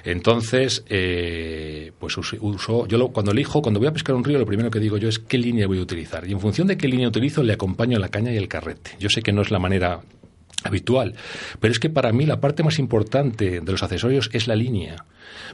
[0.04, 4.45] Entonces, eh, pues uso, yo lo, cuando elijo, cuando voy a pescar un río, lo
[4.45, 6.28] primero que digo yo es qué línea voy a utilizar.
[6.28, 8.91] Y en función de qué línea utilizo, le acompaño la caña y el carrete.
[9.00, 10.02] Yo sé que no es la manera
[10.63, 11.15] habitual.
[11.60, 15.06] Pero es que para mí la parte más importante de los accesorios es la línea.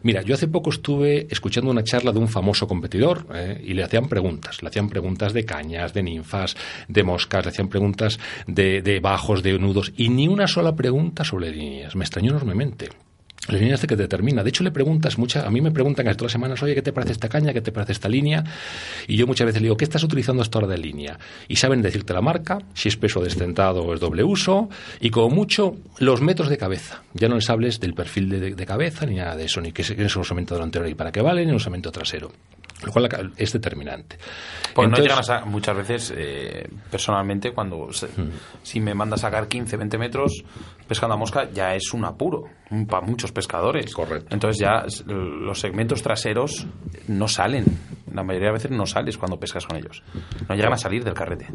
[0.03, 3.83] Mira, yo hace poco estuve escuchando una charla de un famoso competidor eh, y le
[3.83, 4.61] hacían preguntas.
[4.61, 6.55] Le hacían preguntas de cañas, de ninfas,
[6.87, 11.23] de moscas, le hacían preguntas de, de bajos, de nudos y ni una sola pregunta
[11.23, 11.95] sobre líneas.
[11.95, 12.89] Me extrañó enormemente.
[13.47, 14.43] La línea hace que determina.
[14.43, 16.91] De hecho, le preguntas, mucha, a mí me preguntan todas las semanas, oye, ¿qué te
[16.91, 17.53] parece esta caña?
[17.53, 18.43] ¿Qué te parece esta línea?
[19.07, 21.19] Y yo muchas veces le digo, ¿qué estás utilizando hasta ahora de línea?
[21.47, 25.29] Y saben decirte la marca, si es peso descentado o es doble uso, y como
[25.29, 27.03] mucho, los metros de cabeza.
[27.13, 30.15] Ya no les hables del perfil de, cabeza ni nada de eso, ni que es
[30.15, 32.31] un usamiento delantero y para qué vale, ni un usamiento trasero
[32.83, 34.17] lo cual es determinante.
[34.73, 38.29] Pues no llegan a muchas veces, eh, personalmente, cuando hmm.
[38.63, 40.43] si me manda a sacar 15, 20 metros
[40.87, 42.43] pescando a mosca, ya es un apuro
[42.87, 43.93] para muchos pescadores.
[43.93, 44.27] Correcto.
[44.31, 46.67] Entonces ya los segmentos traseros
[47.07, 47.65] no salen.
[48.13, 50.03] La mayoría de veces no sales cuando pescas con ellos.
[50.47, 51.47] No llegan a salir del carrete.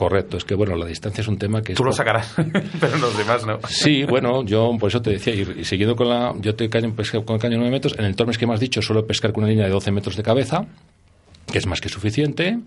[0.00, 1.74] Correcto, es que bueno, la distancia es un tema que...
[1.74, 2.34] Tú lo sacarás,
[2.80, 3.58] pero los demás no.
[3.68, 6.34] Sí, bueno, yo por eso te decía, y, siguiendo con la...
[6.40, 6.94] Yo te caño,
[7.26, 9.44] con el caño 9 metros, en el tormes que me has dicho suelo pescar con
[9.44, 10.64] una línea de 12 metros de cabeza,
[11.52, 12.60] que es más que suficiente,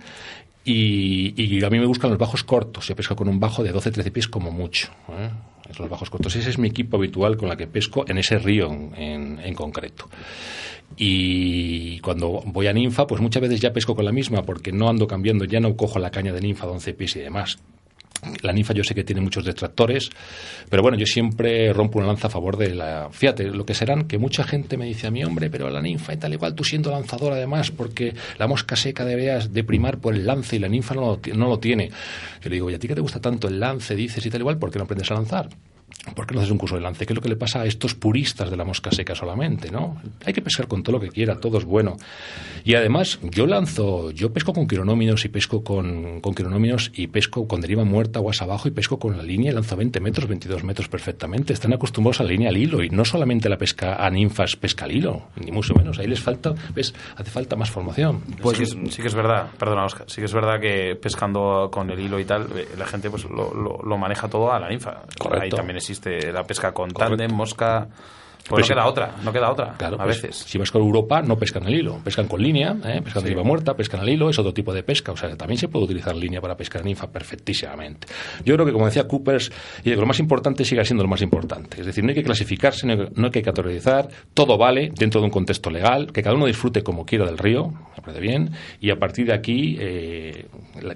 [0.63, 4.11] y, a mí me gustan los bajos cortos, yo pesco con un bajo de 12-13
[4.11, 4.89] pies como mucho.
[5.09, 5.31] ¿eh?
[5.77, 8.71] Los bajos cortos, ese es mi equipo habitual con la que pesco en ese río
[8.71, 10.09] en, en concreto.
[10.97, 14.89] Y cuando voy a ninfa, pues muchas veces ya pesco con la misma porque no
[14.89, 17.57] ando cambiando, ya no cojo la caña de ninfa de 11 pies y demás.
[18.41, 20.09] La ninfa yo sé que tiene muchos detractores,
[20.69, 23.09] pero bueno, yo siempre rompo una lanza a favor de la...
[23.11, 26.13] Fíjate, lo que serán que mucha gente me dice a mí, hombre, pero la ninfa
[26.13, 30.25] y tal igual, tú siendo lanzador además, porque la mosca seca deberías deprimar por el
[30.25, 31.89] lance y la ninfa no lo, no lo tiene.
[32.41, 34.41] Yo le digo, ¿y a ti que te gusta tanto el lance, dices y tal
[34.41, 35.49] igual, por qué no aprendes a lanzar?
[36.15, 37.05] ¿Por qué no haces un curso de lance?
[37.05, 39.71] ¿Qué es lo que le pasa a estos puristas de la mosca seca solamente?
[39.71, 40.01] ¿no?
[40.25, 41.95] Hay que pescar con todo lo que quiera, todo es bueno.
[42.65, 47.47] Y además, yo lanzo, yo pesco con quironóminos y pesco con, con quironóminos y pesco
[47.47, 50.63] con deriva muerta, aguas abajo y pesco con la línea y lanzo 20 metros, 22
[50.63, 51.53] metros perfectamente.
[51.53, 54.85] Están acostumbrados a la línea al hilo y no solamente la pesca a ninfas pesca
[54.85, 55.99] al hilo, ni mucho menos.
[55.99, 56.93] Ahí les falta, ¿ves?
[57.15, 58.21] Hace falta más formación.
[58.41, 61.99] Pues sí, que es verdad, perdona Oscar, sí que es verdad que pescando con el
[61.99, 65.03] hilo y tal, eh, la gente pues lo, lo, maneja todo a la ninfa.
[65.39, 67.87] Ahí también existe la pesca con tándem, mosca...
[68.45, 70.35] Pues no queda otra, no queda otra, a pues, veces.
[70.35, 73.01] Si vas con Europa, no pescan el hilo, pescan con línea, ¿eh?
[73.01, 75.57] pescan de riba muerta, pescan al hilo, es otro tipo de pesca, o sea, también
[75.57, 78.05] se puede utilizar línea para pescar ninfa perfectísimamente.
[78.43, 79.49] Yo creo que, como decía Coopers,
[79.85, 82.85] y lo más importante sigue siendo lo más importante, es decir, no hay que clasificarse,
[82.85, 86.83] no hay que categorizar, todo vale dentro de un contexto legal, que cada uno disfrute
[86.83, 90.47] como quiera del río, me parece bien, y a partir de aquí, eh,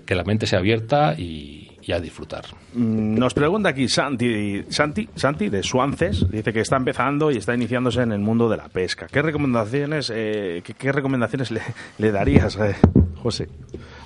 [0.05, 2.45] que la mente sea abierta y y a disfrutar.
[2.73, 7.55] Mm, nos pregunta aquí Santi, Santi, Santi de Suances, dice que está empezando y está
[7.55, 9.07] iniciándose en el mundo de la pesca.
[9.07, 11.51] ¿Qué recomendaciones, eh, qué, recomendaciones
[11.97, 12.75] le, darías, eh,
[13.15, 13.47] José?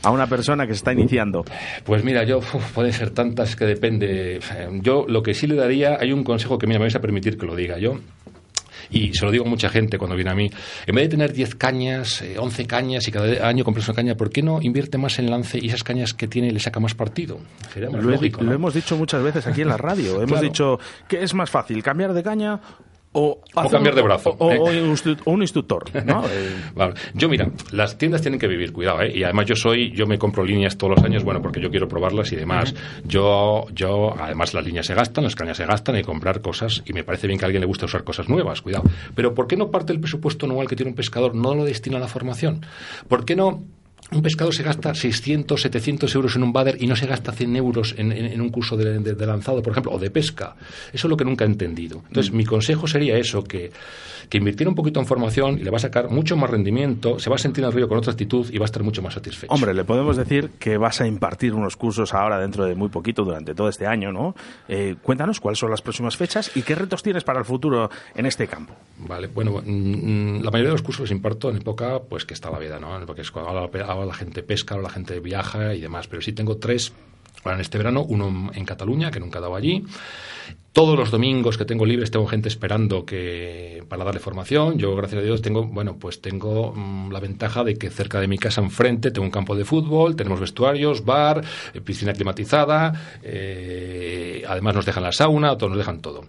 [0.04, 1.46] a una persona que se está iniciando?
[1.84, 2.40] Pues mira, yo
[2.74, 4.40] puede ser tantas que depende.
[4.82, 7.46] Yo lo que sí le daría, hay un consejo que me vais a permitir que
[7.46, 8.00] lo diga yo
[8.92, 10.50] y se lo digo a mucha gente cuando viene a mí,
[10.86, 14.16] en vez de tener 10 cañas, 11 eh, cañas y cada año compras una caña,
[14.16, 16.94] ¿por qué no invierte más en lance y esas cañas que tiene le saca más
[16.94, 17.40] partido?
[17.74, 20.22] Sería más lo, lógico, lo hemos dicho muchas veces aquí en la radio.
[20.22, 22.60] hemos dicho que es más fácil cambiar de caña
[23.14, 24.36] o, cambiar de brazo.
[24.40, 24.82] O, ¿eh?
[25.26, 25.84] un instructor.
[26.06, 26.24] ¿no?
[27.14, 29.12] Yo, mira, las tiendas tienen que vivir, cuidado, ¿eh?
[29.14, 31.88] Y además yo soy, yo me compro líneas todos los años, bueno, porque yo quiero
[31.88, 32.74] probarlas y demás.
[33.04, 36.84] Yo, yo, además las líneas se gastan, las cañas se gastan, hay que comprar cosas
[36.86, 38.84] y me parece bien que a alguien le guste usar cosas nuevas, cuidado.
[39.16, 41.98] Pero ¿por qué no parte del presupuesto anual que tiene un pescador, no lo destina
[41.98, 42.66] a la formación?
[43.08, 43.64] ¿Por qué no
[44.12, 47.56] un pescador se gasta 600, 700 euros en un bader y no se gasta 100
[47.56, 50.56] euros en, un curso de, lanzado, por ejemplo, o de pesca.
[50.92, 52.04] Eso es lo que nunca he entendido.
[52.08, 52.36] Entonces, mm.
[52.36, 53.72] mi consejo sería eso, que,
[54.32, 57.30] que invirtiera un poquito en formación y le va a sacar mucho más rendimiento, se
[57.30, 59.14] va a sentir en el río con otra actitud y va a estar mucho más
[59.14, 59.52] satisfecho.
[59.54, 63.26] Hombre, le podemos decir que vas a impartir unos cursos ahora dentro de muy poquito,
[63.26, 64.34] durante todo este año, ¿no?
[64.70, 68.26] Eh, cuéntanos cuáles son las próximas fechas y qué retos tienes para el futuro en
[68.26, 68.74] este campo.
[69.00, 72.34] Vale, bueno, mm, mm, la mayoría de los cursos los imparto en época pues que
[72.34, 73.06] está la vida, ¿no?
[73.06, 76.08] Porque es cuando la gente pesca o la gente viaja y demás.
[76.08, 76.94] Pero sí tengo tres
[77.46, 79.84] en este verano, uno en Cataluña, que nunca he dado allí.
[80.74, 84.78] Todos los domingos que tengo libres tengo gente esperando que para darle formación.
[84.78, 88.30] Yo, gracias a Dios, tengo, bueno, pues tengo mm, la ventaja de que cerca de
[88.30, 94.44] mi casa enfrente tengo un campo de fútbol, tenemos vestuarios, bar, eh, piscina climatizada, eh,
[94.48, 96.24] además nos dejan la sauna, todos nos dejan todo.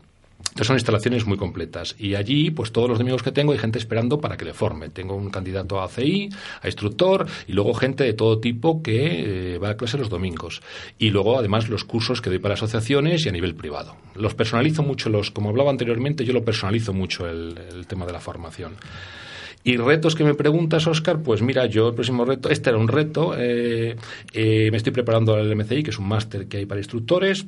[0.53, 1.97] Entonces son instalaciones muy completas.
[1.99, 4.90] Y allí, pues todos los domingos que tengo hay gente esperando para que le forme.
[4.90, 6.29] Tengo un candidato a CI,
[6.61, 10.61] a instructor, y luego gente de todo tipo que eh, va a clase los domingos.
[10.98, 13.96] Y luego, además, los cursos que doy para asociaciones y a nivel privado.
[14.15, 18.21] Los personalizo mucho, los, como hablaba anteriormente, yo lo personalizo mucho el, tema de la
[18.21, 18.75] formación.
[19.65, 22.88] Y retos que me preguntas, Oscar, pues mira, yo el próximo reto, este era un
[22.88, 23.96] reto, eh,
[24.35, 27.46] eh, me estoy preparando al MCI, que es un máster que hay para instructores,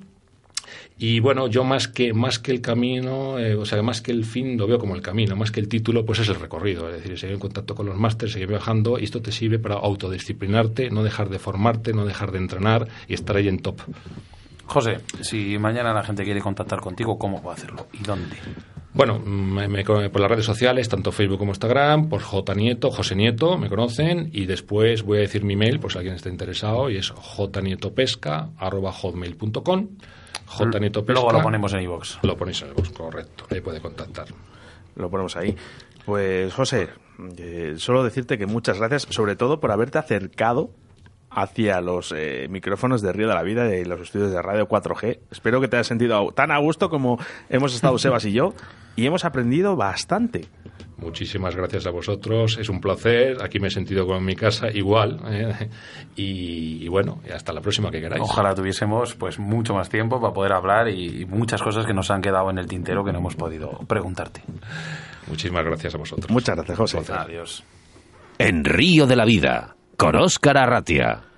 [0.98, 4.24] Y bueno, yo más que, más que el camino, eh, o sea, más que el
[4.24, 6.88] fin, lo veo como el camino, más que el título, pues es el recorrido.
[6.88, 9.76] Es decir, seguir en contacto con los másteres, seguir viajando, y esto te sirve para
[9.76, 13.80] autodisciplinarte, no dejar de formarte, no dejar de entrenar y estar ahí en top.
[14.66, 17.86] José, si mañana la gente quiere contactar contigo, ¿cómo puede hacerlo?
[17.92, 18.36] ¿Y dónde?
[18.94, 23.58] Bueno, me, por las redes sociales, tanto Facebook como Instagram, por J Nieto, José Nieto,
[23.58, 26.98] me conocen, y después voy a decir mi mail, por si alguien está interesado, y
[26.98, 29.88] es jnietopesca.hotmail.com
[30.48, 31.12] jnietopesca.
[31.12, 32.18] Luego lo ponemos en iVoox.
[32.22, 33.46] Lo ponéis en iVoox, correcto.
[33.50, 34.28] Ahí puede contactar.
[34.96, 35.56] Lo ponemos ahí.
[36.04, 36.88] Pues, José,
[37.38, 40.70] eh, solo decirte que muchas gracias, sobre todo por haberte acercado
[41.34, 45.20] hacia los eh, micrófonos de Río de la Vida de los estudios de Radio 4G.
[45.30, 47.18] Espero que te hayas sentido tan a gusto como
[47.48, 48.54] hemos estado Sebas y yo
[48.96, 50.46] y hemos aprendido bastante.
[50.96, 53.36] Muchísimas gracias a vosotros, es un placer.
[53.42, 55.20] Aquí me he sentido como en mi casa igual.
[55.26, 55.68] ¿eh?
[56.16, 58.22] Y, bueno, hasta la próxima que queráis.
[58.22, 62.22] Ojalá tuviésemos pues mucho más tiempo para poder hablar y muchas cosas que nos han
[62.22, 64.42] quedado en el tintero que no hemos podido preguntarte.
[65.26, 66.30] Muchísimas gracias a vosotros.
[66.30, 66.98] Muchas gracias, José.
[67.12, 67.64] Adiós.
[68.38, 71.33] En Río de la Vida, con Óscar Arratia.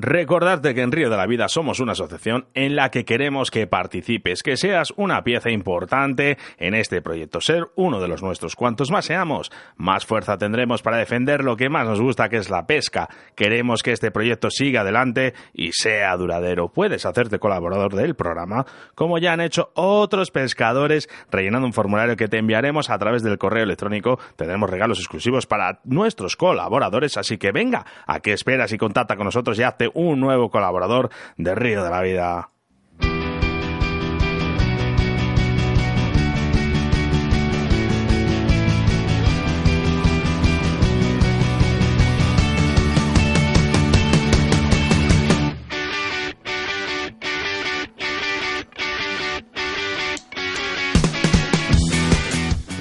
[0.00, 3.66] Recordarte que en Río de la Vida somos una asociación en la que queremos que
[3.66, 8.54] participes, que seas una pieza importante en este proyecto, ser uno de los nuestros.
[8.54, 12.48] Cuantos más seamos, más fuerza tendremos para defender lo que más nos gusta, que es
[12.48, 13.08] la pesca.
[13.34, 16.68] Queremos que este proyecto siga adelante y sea duradero.
[16.68, 22.28] Puedes hacerte colaborador del programa, como ya han hecho otros pescadores, rellenando un formulario que
[22.28, 24.20] te enviaremos a través del correo electrónico.
[24.36, 29.24] Tendremos regalos exclusivos para nuestros colaboradores, así que venga, ¿a qué esperas y contacta con
[29.24, 32.50] nosotros y hazte un nuevo colaborador de Río de la Vida.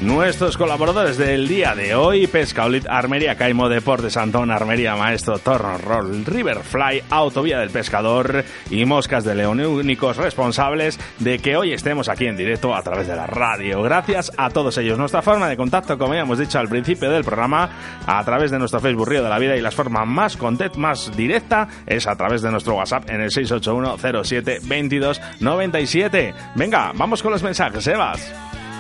[0.02, 6.26] Nuestros colaboradores del día de hoy, Pescaolit, Armería Caimo, Deportes Antón, Armería Maestro, Torno Roll,
[6.26, 12.26] Riverfly, Autovía del Pescador y Moscas de León, únicos responsables de que hoy estemos aquí
[12.26, 13.82] en directo a través de la radio.
[13.82, 14.98] Gracias a todos ellos.
[14.98, 17.70] Nuestra forma de contacto, como ya hemos dicho al principio del programa,
[18.06, 21.16] a través de nuestro Facebook Río de la Vida y la forma más content, más
[21.16, 26.34] directa, es a través de nuestro WhatsApp en el 681 07 22 97.
[26.56, 28.34] Venga, vamos con los mensajes, Sebas.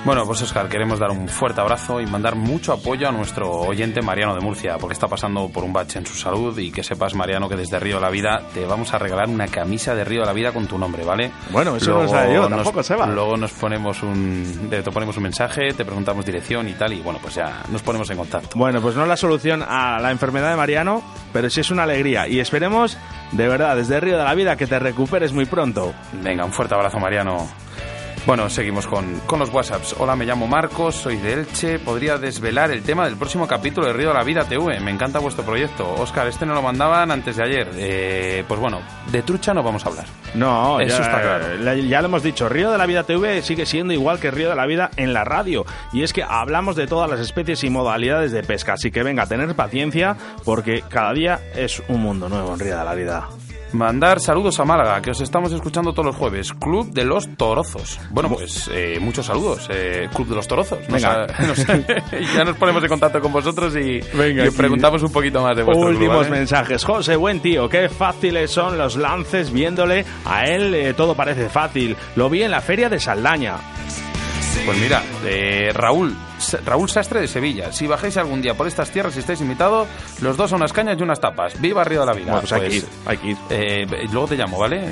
[0.05, 4.01] Bueno, pues Oscar, queremos dar un fuerte abrazo y mandar mucho apoyo a nuestro oyente
[4.01, 7.13] Mariano de Murcia, porque está pasando por un bache en su salud y que sepas,
[7.13, 10.21] Mariano, que desde Río de la Vida te vamos a regalar una camisa de Río
[10.21, 11.31] de la Vida con tu nombre, ¿vale?
[11.51, 13.05] Bueno, eso luego no lo yo, tampoco se va.
[13.07, 17.19] Luego nos ponemos un, te ponemos un mensaje, te preguntamos dirección y tal, y bueno,
[17.21, 18.57] pues ya nos ponemos en contacto.
[18.57, 21.83] Bueno, pues no es la solución a la enfermedad de Mariano, pero sí es una
[21.83, 22.97] alegría y esperemos,
[23.33, 25.93] de verdad, desde Río de la Vida que te recuperes muy pronto.
[26.23, 27.66] Venga, un fuerte abrazo, Mariano.
[28.28, 29.95] Bueno, seguimos con, con, los WhatsApps.
[29.99, 31.80] Hola, me llamo Marcos, soy de Elche.
[31.80, 34.82] Podría desvelar el tema del próximo capítulo de Río de la Vida TV.
[34.82, 35.89] Me encanta vuestro proyecto.
[35.93, 37.69] Oscar, este no lo mandaban antes de ayer.
[37.78, 38.82] Eh, pues bueno,
[39.13, 40.05] de trucha no vamos a hablar.
[40.36, 41.55] No, eso está claro.
[41.75, 42.49] Ya lo hemos dicho.
[42.49, 45.23] Río de la Vida TV sigue siendo igual que Río de la Vida en la
[45.23, 45.65] radio.
[45.93, 48.73] Y es que hablamos de todas las especies y modalidades de pesca.
[48.73, 52.84] Así que venga, tener paciencia porque cada día es un mundo nuevo en Río de
[52.84, 53.30] la Vida.
[53.74, 56.53] Mandar saludos a Málaga, que os estamos escuchando todos los jueves.
[56.53, 57.99] Club de los Torozos.
[58.11, 59.68] Bueno, pues eh, muchos saludos.
[59.70, 60.80] Eh, Club de los Torozos.
[60.88, 61.28] Venga.
[62.36, 63.99] ya nos ponemos en contacto con vosotros y,
[64.55, 66.84] preguntamos un poquito más de vuestros Últimos mensajes.
[66.84, 70.05] José, buen tío, qué fáciles son los lances viéndole.
[70.26, 71.95] A él eh, todo parece fácil.
[72.15, 73.57] Lo vi en la feria de Saldaña.
[74.68, 75.01] Pues mira,
[75.74, 76.13] Raúl,
[76.65, 77.72] Raúl Sastre de Sevilla.
[77.72, 79.88] Si bajáis algún día por estas tierras y estáis invitados,
[80.22, 81.57] los dos a unas cañas y unas tapas.
[81.61, 82.38] ¡Viva Río de la Vida!
[82.41, 83.38] pues, hay que pues, ir, hay que ir.
[83.49, 84.91] Eh, luego te llamo, ¿vale?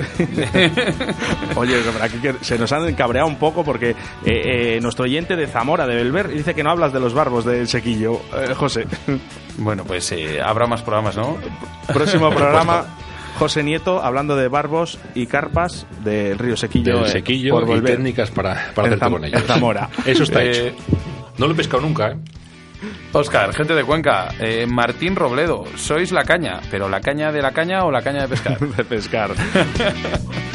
[1.56, 5.46] Oye, aquí que se nos han encabreado un poco porque eh, eh, nuestro oyente de
[5.46, 8.22] Zamora, de Belver, dice que no hablas de los barbos del sequillo.
[8.56, 8.86] José.
[9.58, 11.36] Bueno, pues habrá más programas, ¿no?
[11.92, 12.86] Próximo programa.
[13.38, 17.00] José Nieto hablando de barbos y carpas del río Sequillo.
[17.00, 19.42] Del Sequillo y técnicas para, para hacerte con ellos.
[19.44, 19.88] Zamora.
[20.04, 20.74] Eso está hecho.
[21.38, 22.16] No lo he pescado nunca, ¿eh?
[23.12, 27.52] Oscar, gente de Cuenca, eh, Martín Robledo, sois la caña, pero la caña de la
[27.52, 28.58] caña o la caña de pescar.
[28.76, 29.30] de pescar.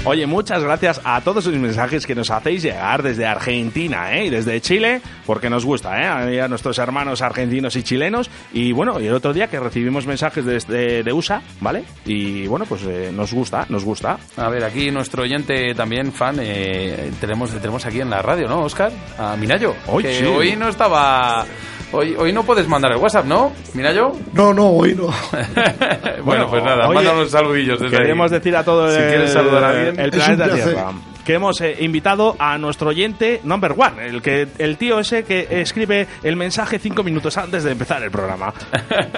[0.04, 4.26] Oye, muchas gracias a todos los mensajes que nos hacéis llegar desde Argentina ¿eh?
[4.26, 6.42] y desde Chile, porque nos gusta, ¿eh?
[6.42, 8.30] A nuestros hermanos argentinos y chilenos.
[8.52, 11.84] Y bueno, y el otro día que recibimos mensajes desde de USA, ¿vale?
[12.06, 14.18] Y bueno, pues eh, nos gusta, nos gusta.
[14.38, 18.62] A ver, aquí nuestro oyente también, fan, eh, tenemos, tenemos aquí en la radio, ¿no,
[18.62, 18.92] Oscar?
[19.20, 19.76] A Minayo.
[19.86, 21.46] Hoy, que hoy no estaba
[21.94, 23.52] Hoy, hoy no puedes mandar el WhatsApp, ¿no?
[23.74, 24.14] Mira yo.
[24.34, 25.08] No, no, hoy no.
[26.24, 29.70] bueno, pues nada, manda unos saludillos desde Queremos decir a todos si quieres saludar a
[29.70, 30.00] alguien.
[30.00, 30.92] el planeta Tierra.
[31.26, 35.48] Que hemos eh, invitado a nuestro oyente number one, el, que, el tío ese que
[35.62, 38.54] escribe el mensaje cinco minutos antes de empezar el programa.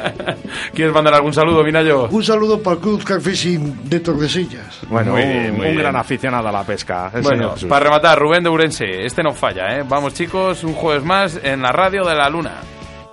[0.74, 2.08] ¿Quieres mandar algún saludo, Minayo?
[2.10, 4.82] Un saludo para el Club Car Fishing de Tordesillas.
[4.90, 5.78] Bueno, Muy un, bien, muy un bien.
[5.78, 7.12] gran aficionado a la pesca.
[7.14, 9.84] el Bueno, para rematar, Rubén de Urense, este no falla, ¿eh?
[9.88, 12.56] Vamos chicos, un jueves más en la radio de la luna.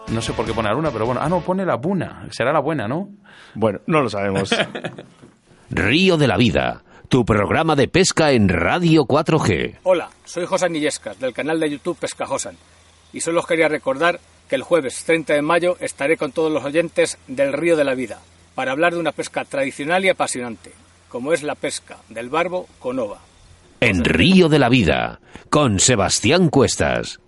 [0.09, 1.21] No sé por qué pone la luna, pero bueno.
[1.23, 2.27] Ah, no, pone la buna.
[2.31, 3.09] Será la buena, ¿no?
[3.55, 4.51] Bueno, no lo sabemos.
[5.71, 9.79] Río de la Vida, tu programa de pesca en Radio 4G.
[9.83, 12.55] Hola, soy Josan Illescas, del canal de YouTube Pesca Josan.
[13.13, 16.65] Y solo os quería recordar que el jueves 30 de mayo estaré con todos los
[16.65, 18.21] oyentes del Río de la Vida
[18.55, 20.71] para hablar de una pesca tradicional y apasionante,
[21.09, 23.19] como es la pesca del barbo con ova.
[23.81, 27.19] En Río de la Vida, con Sebastián Cuestas.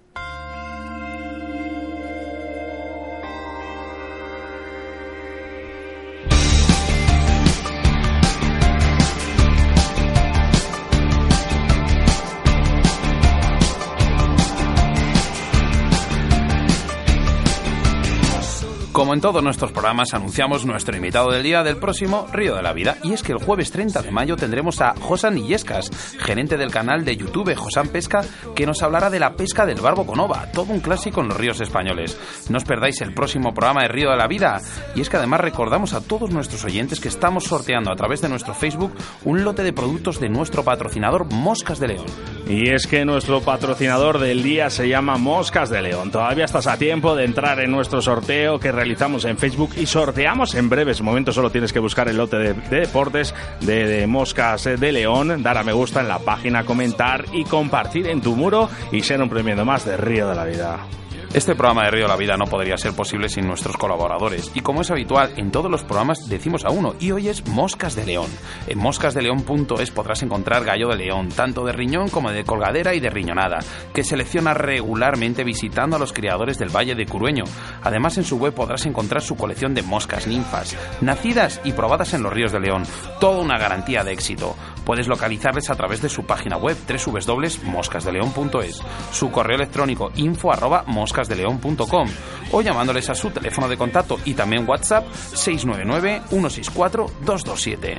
[18.93, 22.75] Como en todos nuestros programas, anunciamos nuestro invitado del día del próximo Río de la
[22.75, 22.99] Vida.
[23.03, 25.89] Y es que el jueves 30 de mayo tendremos a Josan Illescas,
[26.19, 28.21] gerente del canal de YouTube Josan Pesca,
[28.55, 31.39] que nos hablará de la pesca del barbo con ova, todo un clásico en los
[31.39, 32.19] ríos españoles.
[32.51, 34.61] No os perdáis el próximo programa de Río de la Vida.
[34.95, 38.29] Y es que además recordamos a todos nuestros oyentes que estamos sorteando a través de
[38.29, 38.93] nuestro Facebook
[39.25, 42.07] un lote de productos de nuestro patrocinador Moscas de León.
[42.47, 46.11] Y es que nuestro patrocinador del día se llama Moscas de León.
[46.11, 50.57] Todavía estás a tiempo de entrar en nuestro sorteo que realizamos en Facebook y sorteamos
[50.57, 51.37] en breves momentos.
[51.37, 55.57] Solo tienes que buscar el lote de, de deportes de, de Moscas de León, dar
[55.57, 59.29] a me gusta en la página, comentar y compartir en tu muro y ser un
[59.29, 61.02] premio más de Río de la Vida.
[61.35, 64.51] Este programa de Río la Vida no podría ser posible sin nuestros colaboradores.
[64.55, 67.97] Y como es habitual, en todos los programas decimos a uno, y hoy es Moscas
[67.97, 68.29] de León.
[68.67, 73.09] En moscasdeleón.es podrás encontrar gallo de león, tanto de riñón como de colgadera y de
[73.09, 73.61] riñonada,
[73.95, 77.45] que selecciona regularmente visitando a los criadores del Valle de Curueño.
[77.83, 82.25] Además, en su web podrás encontrar su colección de moscas ninfas, nacidas y probadas en
[82.25, 82.83] los ríos de León.
[83.21, 84.55] Toda una garantía de éxito.
[84.85, 88.81] Puedes localizarles a través de su página web www.moscasdeleon.es,
[89.13, 92.09] su correo electrónico info arroba moscasdeleon.com
[92.51, 97.99] o llamándoles a su teléfono de contacto y también WhatsApp 699-164-227.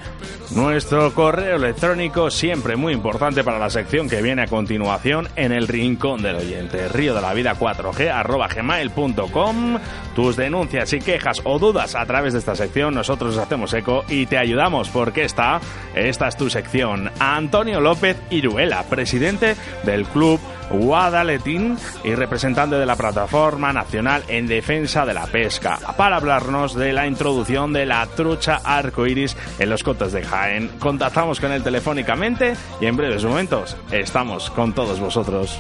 [0.51, 5.67] Nuestro correo electrónico siempre muy importante para la sección que viene a continuación en el
[5.67, 6.88] rincón del oyente.
[6.89, 9.79] Río de la vida 4G arroba gmail.com.
[10.15, 14.03] Tus denuncias y quejas o dudas a través de esta sección nosotros nos hacemos eco
[14.09, 15.59] y te ayudamos porque esta,
[15.95, 16.72] esta es tu sección.
[17.19, 20.39] Antonio López Iruela, presidente del club
[20.71, 26.91] Guadaletín y representante de la Plataforma Nacional en Defensa de la Pesca, para hablarnos de
[26.91, 30.71] la introducción de la trucha arcoiris en los cotos de Jaén.
[30.80, 35.59] Contactamos con él telefónicamente y en breves momentos estamos con todos vosotros.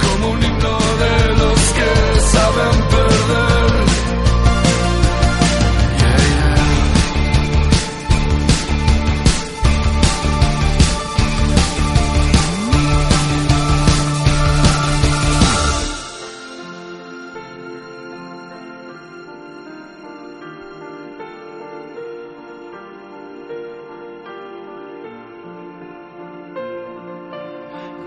[0.00, 3.49] como un himno de los que saben perder.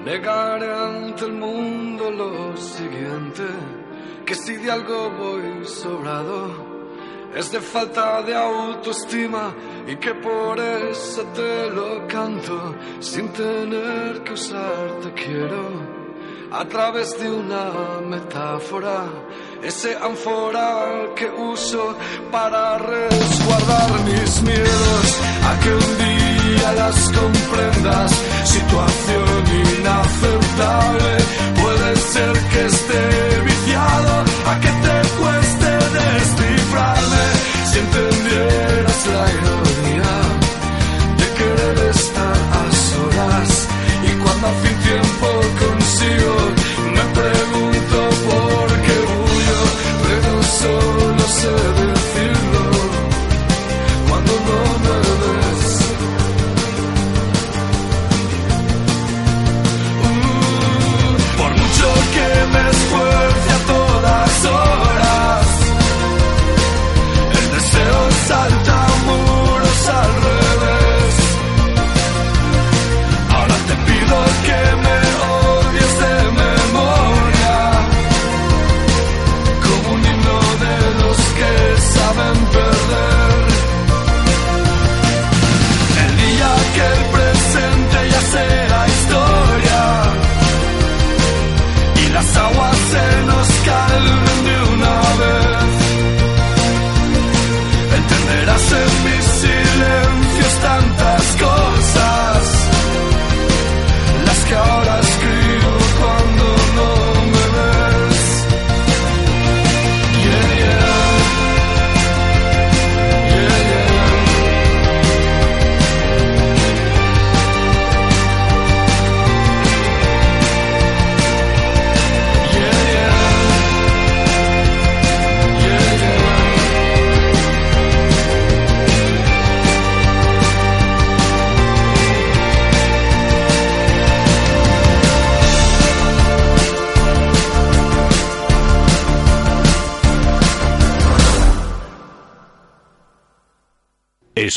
[0.03, 3.43] Negaré ante el mundo lo siguiente,
[4.25, 6.73] que si de algo voy sobrado,
[7.33, 9.55] es de falta de autoestima
[9.87, 15.93] y que por eso te lo canto, sin tener que usarte quiero.
[16.51, 19.05] A través de una metáfora,
[19.63, 21.95] ese ánfora que uso
[22.29, 26.32] para resguardar mis miedos, a que un día
[26.71, 28.11] las comprendas,
[28.45, 29.43] situación
[29.79, 31.17] inaceptable,
[31.61, 37.25] puede ser que esté viciado, a que te cueste descifrarme,
[37.69, 40.13] si entendieras la ironía
[41.19, 43.67] de querer estar a solas,
[44.07, 45.27] y cuando hace un tiempo
[45.63, 46.35] consigo,
[46.95, 47.97] me pregunto
[48.29, 49.61] por qué huyo,
[50.05, 51.72] pero solo sé
[64.43, 64.82] so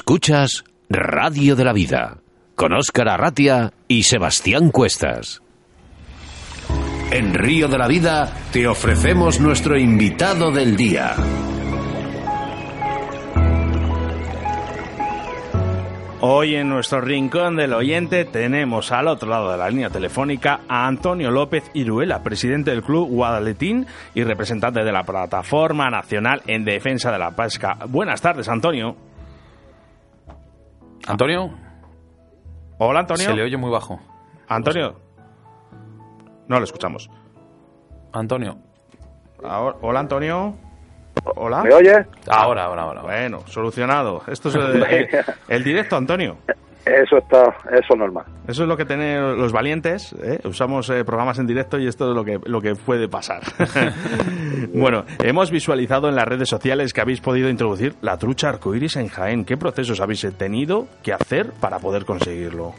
[0.09, 2.19] Escuchas Radio de la Vida
[2.55, 5.43] con Óscar Arratia y Sebastián Cuestas.
[7.11, 11.17] En Río de la Vida te ofrecemos nuestro invitado del día.
[16.21, 20.87] Hoy en nuestro rincón del oyente tenemos al otro lado de la línea telefónica a
[20.87, 27.11] Antonio López Iruela, presidente del club Guadaletín y representante de la Plataforma Nacional en Defensa
[27.11, 27.77] de la Pesca.
[27.89, 28.97] Buenas tardes, Antonio.
[31.07, 31.51] Antonio.
[32.79, 33.27] Hola, Antonio.
[33.27, 34.01] Se le oye muy bajo.
[34.49, 34.97] Antonio.
[36.49, 37.11] No lo escuchamos.
[38.13, 38.59] Antonio.
[39.45, 40.55] Ahora- hola, Antonio.
[41.37, 41.63] Hola.
[41.63, 42.07] ¿Me oye?
[42.29, 43.03] Ahora, ahora, ahora.
[43.03, 44.23] Bueno, solucionado.
[44.27, 45.09] Esto es el, el-
[45.49, 46.37] el directo, Antonio.
[46.87, 48.25] Eso está, eso es normal.
[48.47, 50.13] Eso es lo que tienen los valientes.
[50.23, 50.39] ¿eh?
[50.45, 53.41] Usamos eh, programas en directo y esto es lo que, lo que puede pasar.
[54.73, 59.09] bueno, hemos visualizado en las redes sociales que habéis podido introducir la trucha arcoíris en
[59.09, 59.45] Jaén.
[59.45, 62.73] ¿Qué procesos habéis tenido que hacer para poder conseguirlo?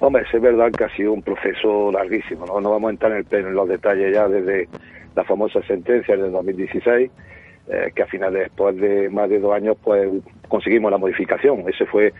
[0.00, 2.60] Hombre, es verdad que ha sido un proceso larguísimo, ¿no?
[2.60, 4.68] No vamos a entrar en, el- en los detalles ya desde
[5.16, 7.10] la famosa sentencia del 2016,
[7.68, 10.08] eh, que a finales, después de más de dos años, pues
[10.48, 11.64] conseguimos la modificación.
[11.68, 12.12] Ese fue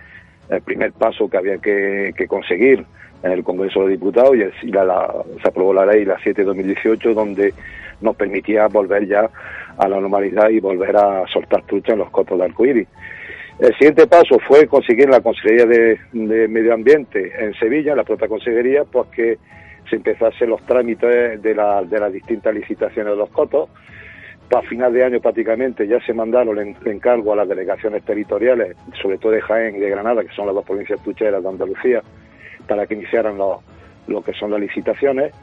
[0.51, 2.85] el primer paso que había que, conseguir
[3.23, 6.47] en el Congreso de Diputados y, la- la- se aprobó la ley, la 7 de
[6.47, 7.53] 2018, donde
[8.01, 9.29] nos permitía volver ya
[9.77, 12.89] a la normalidad y volver a soltar trucha en los cotos de arcoíris.
[13.59, 18.29] El siguiente paso fue conseguir la Consejería de, de Medio Ambiente en Sevilla, la propia
[18.29, 19.39] Consejería, pues que
[19.91, 23.69] se empezasen los trámites de, la- de las distintas licitaciones de los cotos.
[24.49, 28.03] Para final de año prácticamente ya se mandaron el en- el encargo a las delegaciones
[28.05, 31.49] territoriales, sobre todo de Jaén y de Granada, que son las dos provincias tucheras de
[31.49, 32.03] Andalucía,
[32.67, 33.63] para que iniciaran lo,
[34.25, 35.35] que son las licitaciones.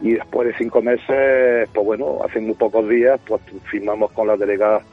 [0.00, 3.40] Y después de cinco meses, pues bueno, hace muy pocos días, pues
[3.70, 4.84] firmamos con las delegadas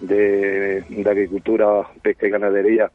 [0.00, 2.90] de, Agricultura, Pesca y Ganadería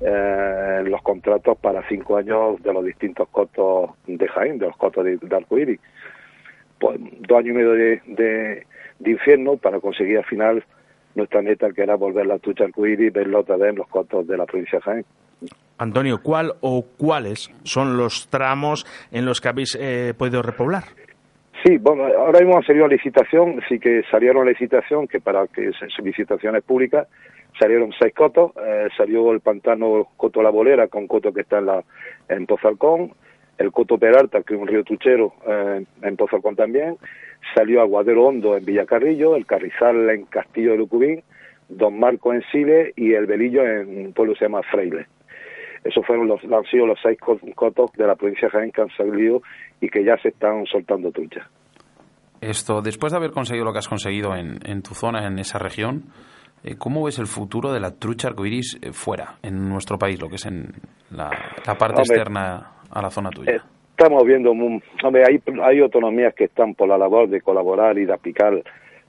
[0.00, 5.04] eh, los contratos para cinco años de los distintos cotos de Jaén, de los cotos
[5.04, 5.78] de, de.
[6.78, 8.66] Pues dos años y medio de,
[9.00, 10.64] de infierno para conseguir al final
[11.16, 14.26] nuestra meta, que era volver la tucha arcoíris y verla otra vez en los cotos
[14.28, 15.04] de la provincia de Jaén.
[15.78, 20.84] Antonio, ¿cuál o cuáles son los tramos en los que habéis eh, podido repoblar?
[21.64, 25.46] Sí, bueno, ahora mismo han salido a licitación, sí que salieron a licitación, que para
[25.46, 27.06] que se- licitaciones públicas,
[27.58, 31.66] salieron seis cotos, eh, salió el pantano Coto La Bolera, con coto que está en,
[31.66, 31.82] la,
[32.28, 33.12] en Pozalcón,
[33.58, 36.96] el Coto Peralta, que es un río tuchero, eh, en Pozalcón también,
[37.54, 41.22] salió Aguadero Hondo en Villacarrillo, el Carrizal en Castillo de Lucubín,
[41.68, 45.06] Don Marco en Sile y el Belillo en un pueblo que se llama Freile.
[45.84, 48.82] Esos fueron los, han sido los seis co- cotos de la provincia de Jaén que
[48.82, 49.40] han salido
[49.80, 51.46] y que ya se están soltando truchas.
[52.40, 55.58] Esto, después de haber conseguido lo que has conseguido en, en tu zona, en esa
[55.58, 56.04] región,
[56.64, 60.28] eh, ¿cómo ves el futuro de la trucha arcoiris eh, fuera, en nuestro país, lo
[60.28, 60.72] que es en
[61.10, 61.30] la,
[61.66, 63.62] la parte Hombre, externa a la zona tuya?
[64.00, 68.14] Estamos viendo, hombre, hay, hay autonomías que están por la labor de colaborar y de
[68.14, 68.62] aplicar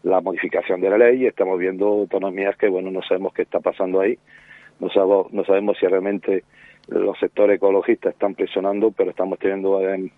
[0.03, 3.61] la modificación de la ley y estamos viendo autonomías que, bueno, no sabemos qué está
[3.61, 4.17] pasando ahí,
[4.81, 6.43] no sabemos, no sabemos si realmente
[6.89, 10.11] los sectores ecologistas están presionando, pero estamos teniendo en,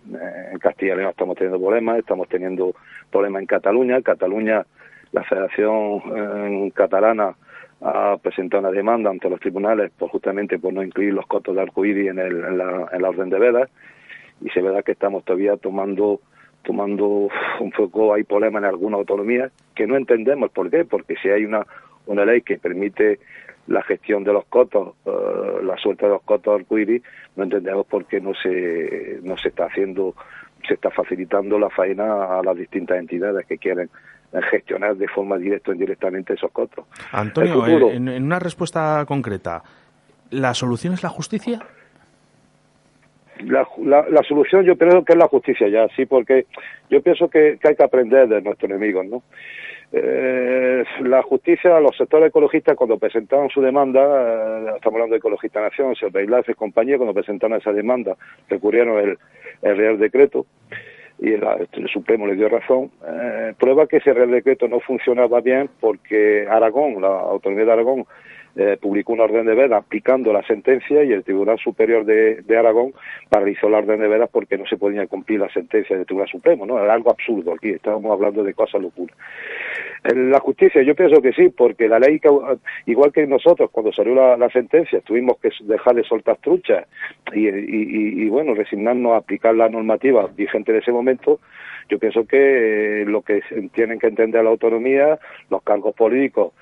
[0.58, 2.74] Castilla y León estamos teniendo problemas, estamos teniendo
[3.12, 4.66] problemas en Cataluña, Cataluña,
[5.12, 7.36] la Federación eh, Catalana
[7.80, 11.62] ha presentado una demanda ante los tribunales por justamente por no incluir los cotos de
[11.62, 13.70] arcoíris en, el- en la, en la orden de vedas
[14.40, 16.20] y se verá que estamos todavía tomando
[16.62, 17.28] tomando
[17.60, 21.44] un poco hay problemas en alguna autonomía que no entendemos por qué porque si hay
[21.44, 21.66] una
[22.06, 23.18] una ley que permite
[23.66, 25.10] la gestión de los cotos eh,
[25.62, 27.02] la suelta de los cotos arcoíris
[27.36, 30.14] no entendemos por qué no se no se está haciendo
[30.68, 33.88] se está facilitando la faena a las distintas entidades que quieren
[34.50, 39.04] gestionar de forma directa o indirectamente esos cotos Antonio, El futuro- en, en una respuesta
[39.06, 39.62] concreta,
[40.30, 41.60] ¿la solución es la justicia?
[43.40, 46.46] La, la, la solución yo creo que es la justicia ya, sí, porque
[46.88, 49.22] yo pienso que, hay que aprender de nuestros enemigos, ¿no?
[49.92, 55.60] Eh, la justicia, los sectores ecologistas cuando presentaron su demanda, eh, estamos hablando de Ecologista
[55.60, 58.16] Nación, Bailaz y compañía, cuando presentaron esa demanda,
[58.48, 59.18] recurrieron el,
[59.62, 60.46] el Real Decreto
[61.18, 62.90] y el, el Supremo le dio razón.
[63.06, 68.04] Eh, prueba que ese Real Decreto no funcionaba bien porque Aragón, la autoridad de Aragón,
[68.56, 72.56] eh, publicó una orden de veda aplicando la sentencia y el Tribunal Superior de, de
[72.56, 72.92] Aragón
[73.28, 76.66] paralizó la orden de vedas porque no se podía cumplir la sentencia del Tribunal Supremo,
[76.66, 76.82] ¿no?
[76.82, 79.16] Era algo absurdo aquí, estábamos hablando de cosas locuras.
[80.04, 82.20] La justicia yo pienso que sí, porque la ley,
[82.84, 86.86] igual que nosotros, cuando salió la, sentencia, tuvimos que dejar de soltar truchas
[87.32, 91.40] y, bueno, resignarnos a aplicar la normativa vigente de ese momento,
[91.88, 93.42] yo pienso que eh, lo que
[93.72, 96.52] tienen que entender la autonomía, los cargos políticos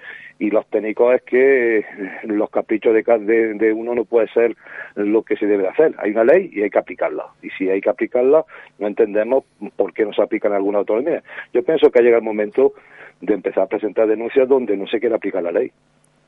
[0.43, 1.85] y los técnicos es que
[2.25, 4.57] los caprichos de, de, uno no puede ser
[4.97, 5.95] lo que se debe hacer.
[5.99, 7.27] Hay una ley y hay que aplicarla.
[7.43, 8.45] Y si hay que aplicarla,
[8.81, 9.45] no entendemos
[9.77, 11.23] por qué no se aplica en alguna autonomía.
[11.55, 12.73] Yo pienso que ha llegado el momento
[13.21, 15.71] de empezar a presentar denuncias donde no se quiere aplicar la ley.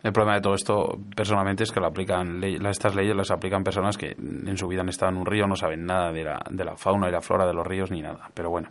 [0.05, 3.99] El problema de todo esto, personalmente, es que lo aplican estas leyes las aplican personas
[3.99, 6.65] que en su vida han estado en un río, no saben nada de la, de
[6.65, 8.29] la fauna y la flora de los ríos ni nada.
[8.33, 8.69] Pero bueno,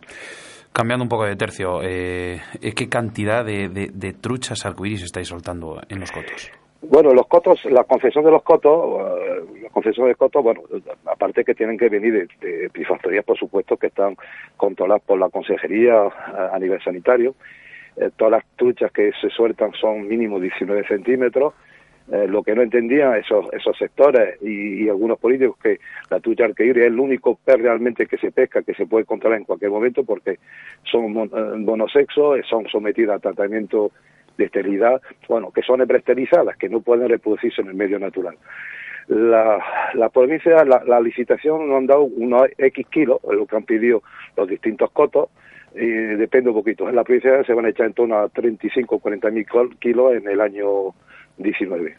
[0.74, 2.40] cambiando un poco de tercio, eh,
[2.74, 6.50] ¿qué cantidad de, de, truchas arcoíris estáis soltando en los cotos?
[6.82, 10.62] Bueno, los cotos, la concesión de los cotos, eh, la concesión de cotos, bueno,
[11.06, 14.16] aparte que tienen que venir de, de por supuesto, que están
[14.56, 15.94] controladas por la consejería
[16.52, 17.34] a nivel sanitario,
[17.96, 21.54] eh, todas las truchas que se sueltan son mínimo 19 centímetros.
[22.12, 25.80] Eh, lo que no entendían esos, esos sectores y, algunos políticos que
[26.10, 29.38] la trucha arqueíris es el único pez realmente que se pesca, que se puede controlar
[29.38, 30.38] en cualquier momento porque
[30.82, 31.30] son
[31.64, 33.90] monosexos, eh, son sometidas a tratamiento
[34.36, 38.36] de esterilidad, bueno, que son esterilizadas, que no pueden reproducirse en el medio natural.
[39.08, 39.58] La,
[39.94, 44.02] la provincia, la, la licitación nos han dado unos X kilos, lo que han pedido
[44.36, 45.30] los distintos cotos,
[45.74, 46.88] y depende un poquito.
[46.88, 49.46] En la provincia se van a echar en torno a 35 o 40 mil
[49.80, 50.94] kilos en el año
[51.38, 51.94] 19.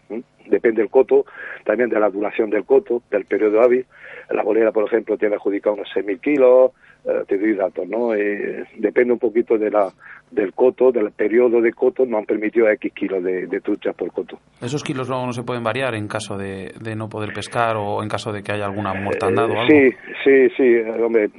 [0.47, 1.25] Depende del coto,
[1.63, 3.85] también de la duración del coto, del periodo hábil.
[4.29, 6.71] La bolera, por ejemplo, tiene adjudicado unos 6.000 kilos,
[7.05, 8.15] eh, te doy datos, ¿no?
[8.15, 9.91] Eh, depende un poquito de la,
[10.31, 14.11] del coto, del periodo de coto, no han permitido X kilos de, de truchas por
[14.11, 14.39] coto.
[14.59, 18.01] ¿Esos kilos luego no se pueden variar en caso de, de no poder pescar o
[18.01, 19.67] en caso de que haya alguna mortandad o algo?
[19.67, 19.91] Sí,
[20.23, 21.29] sí, sí, hombre,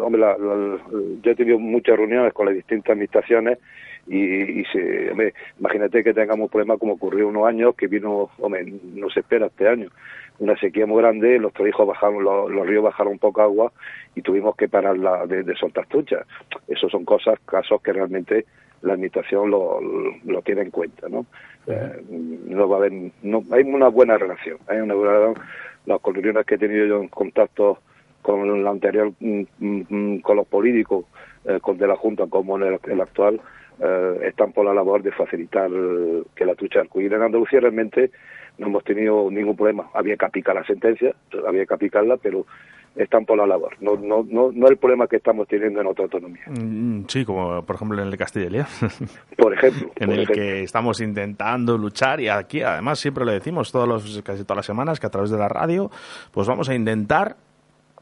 [0.00, 0.22] hombre
[1.22, 3.58] yo he tenido muchas reuniones con las distintas administraciones
[4.06, 8.30] y, y se, hombre, imagínate que tengamos un problema como ocurrió unos años que vino,
[8.38, 9.88] hombre, no se espera este año,
[10.38, 13.72] una sequía muy grande, los trabajos bajaron, los, ríos bajaron un poco agua
[14.14, 16.26] y tuvimos que parar la, de, de soltar truchas.
[16.68, 18.44] Esos son cosas, casos que realmente
[18.84, 21.26] la administración lo, lo, tiene en cuenta, ¿no?
[21.66, 22.92] Eh, no va a haber,
[23.22, 25.46] no, hay una buena relación, hay una buena relación.
[25.86, 27.78] Las reuniones que he tenido yo en contacto
[28.22, 31.06] con el anterior, mm, mm, mm, con los políticos,
[31.44, 33.40] eh, con de la Junta como en el, actual,
[33.80, 35.70] eh, están por la labor de facilitar
[36.34, 38.10] que la trucha arcoíris en Andalucía realmente
[38.58, 39.88] no hemos tenido ningún problema.
[39.94, 41.14] Había que aplicar la sentencia,
[41.46, 42.46] había que aplicarla, pero
[42.96, 43.74] están por la labor.
[43.80, 46.44] No, no, no, no el problema que estamos teniendo en otra autonomía.
[46.46, 48.66] Mm, sí, como por ejemplo en el de Castilla y León.
[49.36, 49.90] Por ejemplo.
[49.96, 54.44] en el que estamos intentando luchar y aquí además siempre lo decimos todos los, casi
[54.44, 55.90] todas las semanas que a través de la radio
[56.30, 57.36] pues vamos a intentar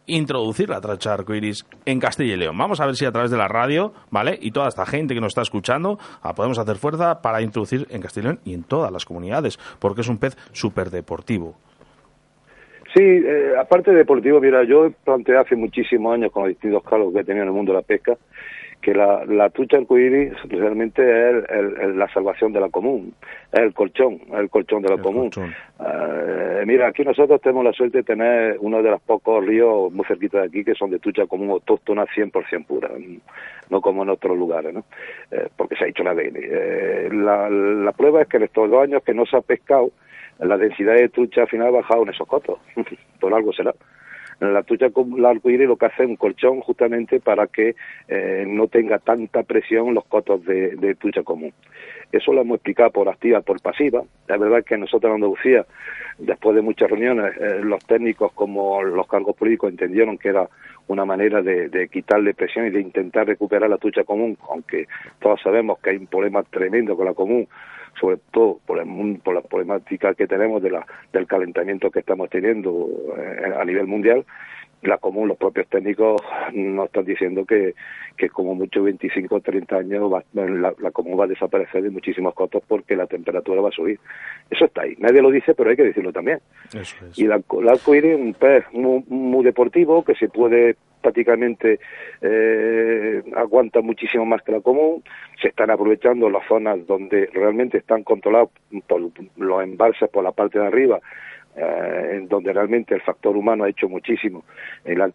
[0.07, 2.59] introducir la tracha arcoiris en Castilla y León.
[2.59, 4.39] Vamos a ver si a través de la radio, ¿vale?
[4.41, 5.99] Y toda esta gente que nos está escuchando,
[6.35, 10.01] podemos hacer fuerza para introducir en Castilla y León y en todas las comunidades, porque
[10.01, 11.55] es un pez súper deportivo.
[12.95, 17.13] Sí, eh, aparte de deportivo, mira, yo planteé hace muchísimos años con los distintos cargos
[17.15, 18.19] que he tenido en el mundo de la pesca,
[18.83, 23.15] que la, la trucha arcoíris realmente es la salvación de la común,
[23.53, 25.31] es el colchón, es el colchón de la común.
[25.37, 30.05] Eh, mira, aquí nosotros tenemos la suerte de tener uno de los pocos ríos muy
[30.05, 32.91] cerquita de aquí que son de trucha común autóctona 100% pura,
[33.71, 34.85] no como en otros lugares, ¿no?
[35.31, 36.37] Eh, porque se ha hecho la ADN.
[36.37, 39.93] Eh, la, la prueba es que en estos dos años que no se ha pescado,
[40.41, 42.59] la densidad de trucha al final ha bajado en esos cotos,
[43.21, 43.73] por algo será
[44.51, 47.77] la trucha la arcoíris lo que hace es un colchón justamente para que
[48.09, 51.53] eh, no tenga tanta presión los cotos de, de trucha común.
[52.11, 54.03] Eso lo hemos explicado por activa, por pasiva.
[54.29, 55.65] La verdad es que nosotros en Andalucía,
[56.19, 60.49] después de muchas reuniones, eh, los técnicos como los cargos políticos entendieron que era
[60.89, 64.89] una manera de, de, quitarle presión y de intentar recuperar la trucha común, aunque
[65.21, 67.49] todos sabemos que hay un problema tremendo con la común,
[68.01, 72.31] sobre todo por, el, por la problemática que tenemos de la, del calentamiento que estamos
[72.31, 74.25] teniendo eh, a nivel mundial,
[74.83, 76.21] la común, los propios técnicos
[76.53, 77.75] nos están diciendo que,
[78.17, 82.35] que como mucho 25 o 30 años la, la, común va a desaparecer de muchísimos
[82.35, 84.01] costos porque la temperatura va a subir.
[84.51, 84.97] Eso está ahí.
[84.99, 86.41] Nadie lo dice, pero hay que decirlo también.
[87.17, 91.81] Y la, la arcoíris es un pez muy, muy deportivo que se puede prácticamente
[92.21, 95.03] eh, aguanta muchísimo más que la común,
[95.41, 98.51] se están aprovechando las zonas donde realmente están controlados
[98.87, 101.01] por los embalses por la parte de arriba,
[101.57, 104.45] eh, en donde realmente el factor humano ha hecho muchísimo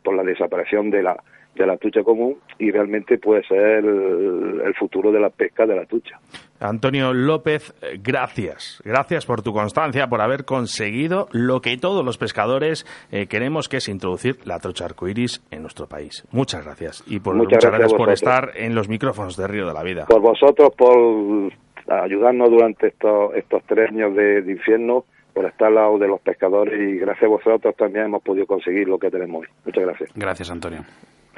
[0.04, 1.18] por la desaparición de la
[1.58, 5.86] de la tucha común y realmente puede ser el, futuro de la pesca de la
[5.86, 6.20] tucha.
[6.60, 8.82] Antonio López, gracias.
[8.84, 13.78] Gracias por tu constancia, por haber conseguido lo que todos los pescadores eh, queremos, que
[13.78, 16.28] es introducir la trocha arcoiris en nuestro país.
[16.32, 17.04] Muchas gracias.
[17.08, 20.06] Y por, muchas, gracias, por estar en los micrófonos de Río de la Vida.
[20.08, 21.52] Por vosotros, por
[21.88, 26.20] ayudarnos durante estos, estos tres años de, de infierno por estar al lado de los
[26.22, 29.48] pescadores y gracias a vosotros también hemos podido conseguir lo que tenemos hoy.
[29.66, 30.10] Muchas gracias.
[30.16, 30.82] Gracias, Antonio.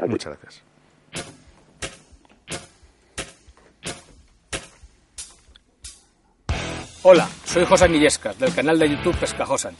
[0.07, 0.78] Muchas gracias.
[7.01, 9.73] Hola, soy José Millescas del canal de YouTube Pescajosan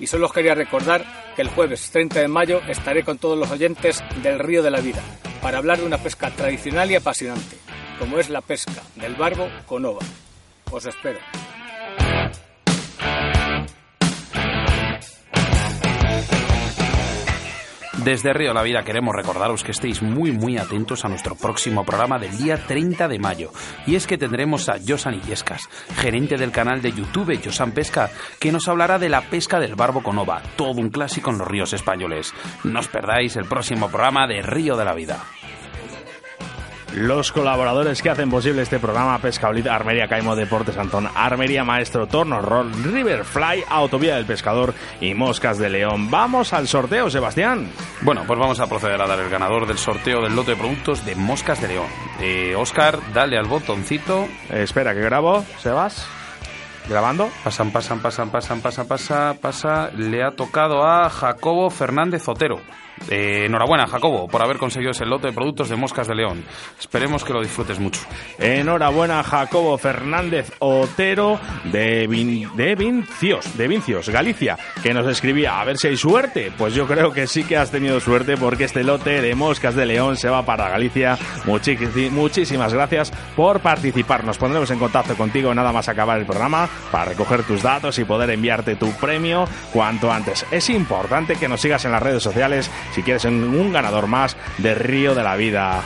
[0.00, 1.04] y solo os quería recordar
[1.36, 4.80] que el jueves 30 de mayo estaré con todos los oyentes del Río de la
[4.80, 5.00] Vida
[5.40, 7.56] para hablar de una pesca tradicional y apasionante,
[8.00, 10.00] como es la pesca del barbo con ova.
[10.72, 11.20] Os espero.
[18.06, 21.84] Desde Río de la Vida queremos recordaros que estéis muy muy atentos a nuestro próximo
[21.84, 23.50] programa del día 30 de mayo.
[23.84, 28.52] Y es que tendremos a Josan Illescas, gerente del canal de YouTube Josan Pesca, que
[28.52, 31.72] nos hablará de la pesca del barbo con ova, todo un clásico en los ríos
[31.72, 32.32] españoles.
[32.62, 35.24] No os perdáis el próximo programa de Río de la Vida.
[36.94, 42.40] Los colaboradores que hacen posible este programa Pescaolita, Armería Caimo Deportes Antón, Armería Maestro Torno
[42.40, 46.10] Roll, Riverfly, Autovía del Pescador y Moscas de León.
[46.10, 47.70] Vamos al sorteo, Sebastián.
[48.00, 51.04] Bueno, pues vamos a proceder a dar el ganador del sorteo del lote de productos
[51.04, 51.86] de Moscas de León.
[52.20, 54.26] Eh, Oscar, dale al botoncito.
[54.50, 56.06] Eh, espera, que grabo, Sebas.
[56.88, 57.28] ¿Grabando?
[57.42, 59.90] Pasan, pasan, pasan, pasan, pasan, pasa, pasa.
[59.90, 62.60] Le ha tocado a Jacobo Fernández Otero.
[63.10, 66.44] Eh, enhorabuena, Jacobo, por haber conseguido ese lote de productos de Moscas de León.
[66.78, 68.00] Esperemos que lo disfrutes mucho.
[68.38, 75.64] Enhorabuena, Jacobo Fernández Otero de, Vin- de Vincios, de Vincios, Galicia, que nos escribía a
[75.64, 76.52] ver si hay suerte.
[76.56, 79.86] Pues yo creo que sí que has tenido suerte porque este lote de Moscas de
[79.86, 81.18] León se va para Galicia.
[82.10, 84.24] Muchísimas gracias por participar.
[84.24, 88.04] Nos pondremos en contacto contigo nada más acabar el programa para recoger tus datos y
[88.04, 90.46] poder enviarte tu premio cuanto antes.
[90.50, 94.74] Es importante que nos sigas en las redes sociales si quieres un ganador más de
[94.74, 95.82] Río de la Vida.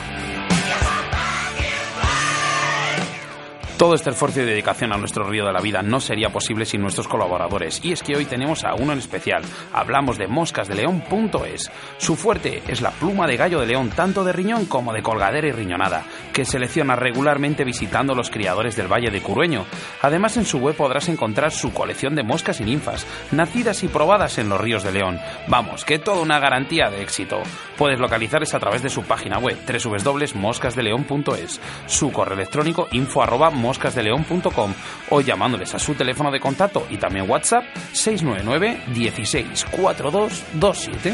[3.81, 6.83] Todo este esfuerzo y dedicación a nuestro río de la vida no sería posible sin
[6.83, 7.83] nuestros colaboradores.
[7.83, 9.41] Y es que hoy tenemos a uno en especial.
[9.73, 11.71] Hablamos de moscasdeleón.es.
[11.97, 15.47] Su fuerte es la pluma de gallo de león, tanto de riñón como de colgadera
[15.47, 19.65] y riñonada, que selecciona regularmente visitando los criadores del Valle de Curueño.
[20.03, 24.37] Además, en su web podrás encontrar su colección de moscas y ninfas, nacidas y probadas
[24.37, 25.19] en los ríos de León.
[25.47, 27.41] Vamos, que toda una garantía de éxito.
[27.79, 34.73] Puedes localizarles a través de su página web www.moscasdeleón.es, su correo electrónico info arroba moscasdeleón.com
[35.09, 37.63] o llamándoles a su teléfono de contacto y también WhatsApp
[37.93, 41.13] 699 16 4227.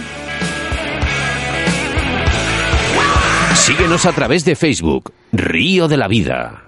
[3.54, 6.64] Síguenos a través de Facebook, Río de la Vida.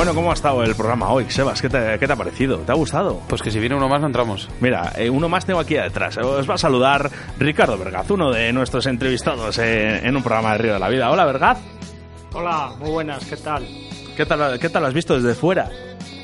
[0.00, 1.60] Bueno, ¿cómo ha estado el programa hoy, Sebas?
[1.60, 2.56] ¿Qué te, qué te ha parecido?
[2.60, 3.20] ¿Te ha gustado?
[3.28, 4.48] Pues que si viene uno más no entramos.
[4.58, 6.16] Mira, eh, uno más tengo aquí detrás.
[6.16, 10.58] Os va a saludar Ricardo Vergaz, uno de nuestros entrevistados eh, en un programa de
[10.58, 11.10] Río de la Vida.
[11.10, 11.58] Hola, Vergaz.
[12.32, 13.68] Hola, muy buenas, ¿qué tal?
[14.16, 15.68] ¿Qué tal, ¿Qué tal has visto desde fuera?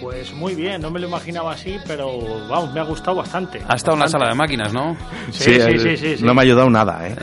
[0.01, 2.11] Pues muy bien, no me lo imaginaba así, pero
[2.49, 3.63] vamos, me ha gustado bastante.
[3.67, 4.97] Ha estado en la sala de máquinas, ¿no?
[5.31, 6.25] Sí, sí, el- sí, sí, sí.
[6.25, 7.17] No me ha ayudado nada, ¿eh?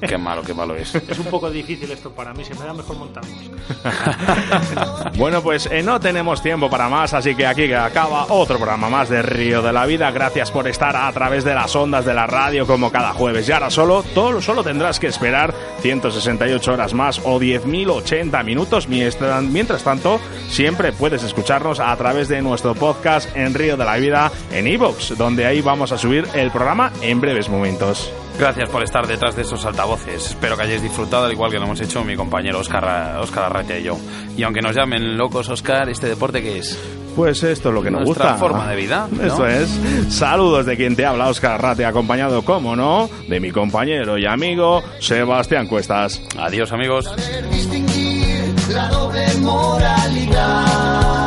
[0.08, 0.94] qué malo, qué malo es.
[0.94, 3.22] Es un poco difícil esto para mí, se me da mejor montar
[5.16, 9.08] Bueno, pues eh, no tenemos tiempo para más, así que aquí acaba otro programa más
[9.08, 10.10] de Río de la Vida.
[10.10, 13.48] Gracias por estar a través de las ondas de la radio como cada jueves.
[13.48, 18.88] Y ahora solo, todo, solo tendrás que esperar 168 horas más o 10.080 minutos.
[18.88, 23.96] Mientras, mientras tanto, siempre puedes escucharnos a través de nuestro podcast en Río de la
[23.98, 28.10] Vida en iVoox, donde ahí vamos a subir el programa en breves momentos.
[28.38, 30.30] Gracias por estar detrás de esos altavoces.
[30.30, 33.78] Espero que hayáis disfrutado al igual que lo hemos hecho mi compañero Oscar, Oscar Arratia
[33.78, 33.98] y yo.
[34.36, 36.78] Y aunque nos llamen locos, Oscar, ¿este deporte qué es?
[37.14, 38.38] Pues esto es lo que nos Nuestra gusta.
[38.38, 39.22] forma de vida, ¿no?
[39.22, 39.68] Esto es.
[40.10, 44.82] Saludos de quien te habla, Oscar Arrate, acompañado, como no, de mi compañero y amigo
[45.00, 46.20] Sebastián Cuestas.
[46.38, 47.10] Adiós, amigos.
[47.50, 51.25] distinguir la doble moralidad.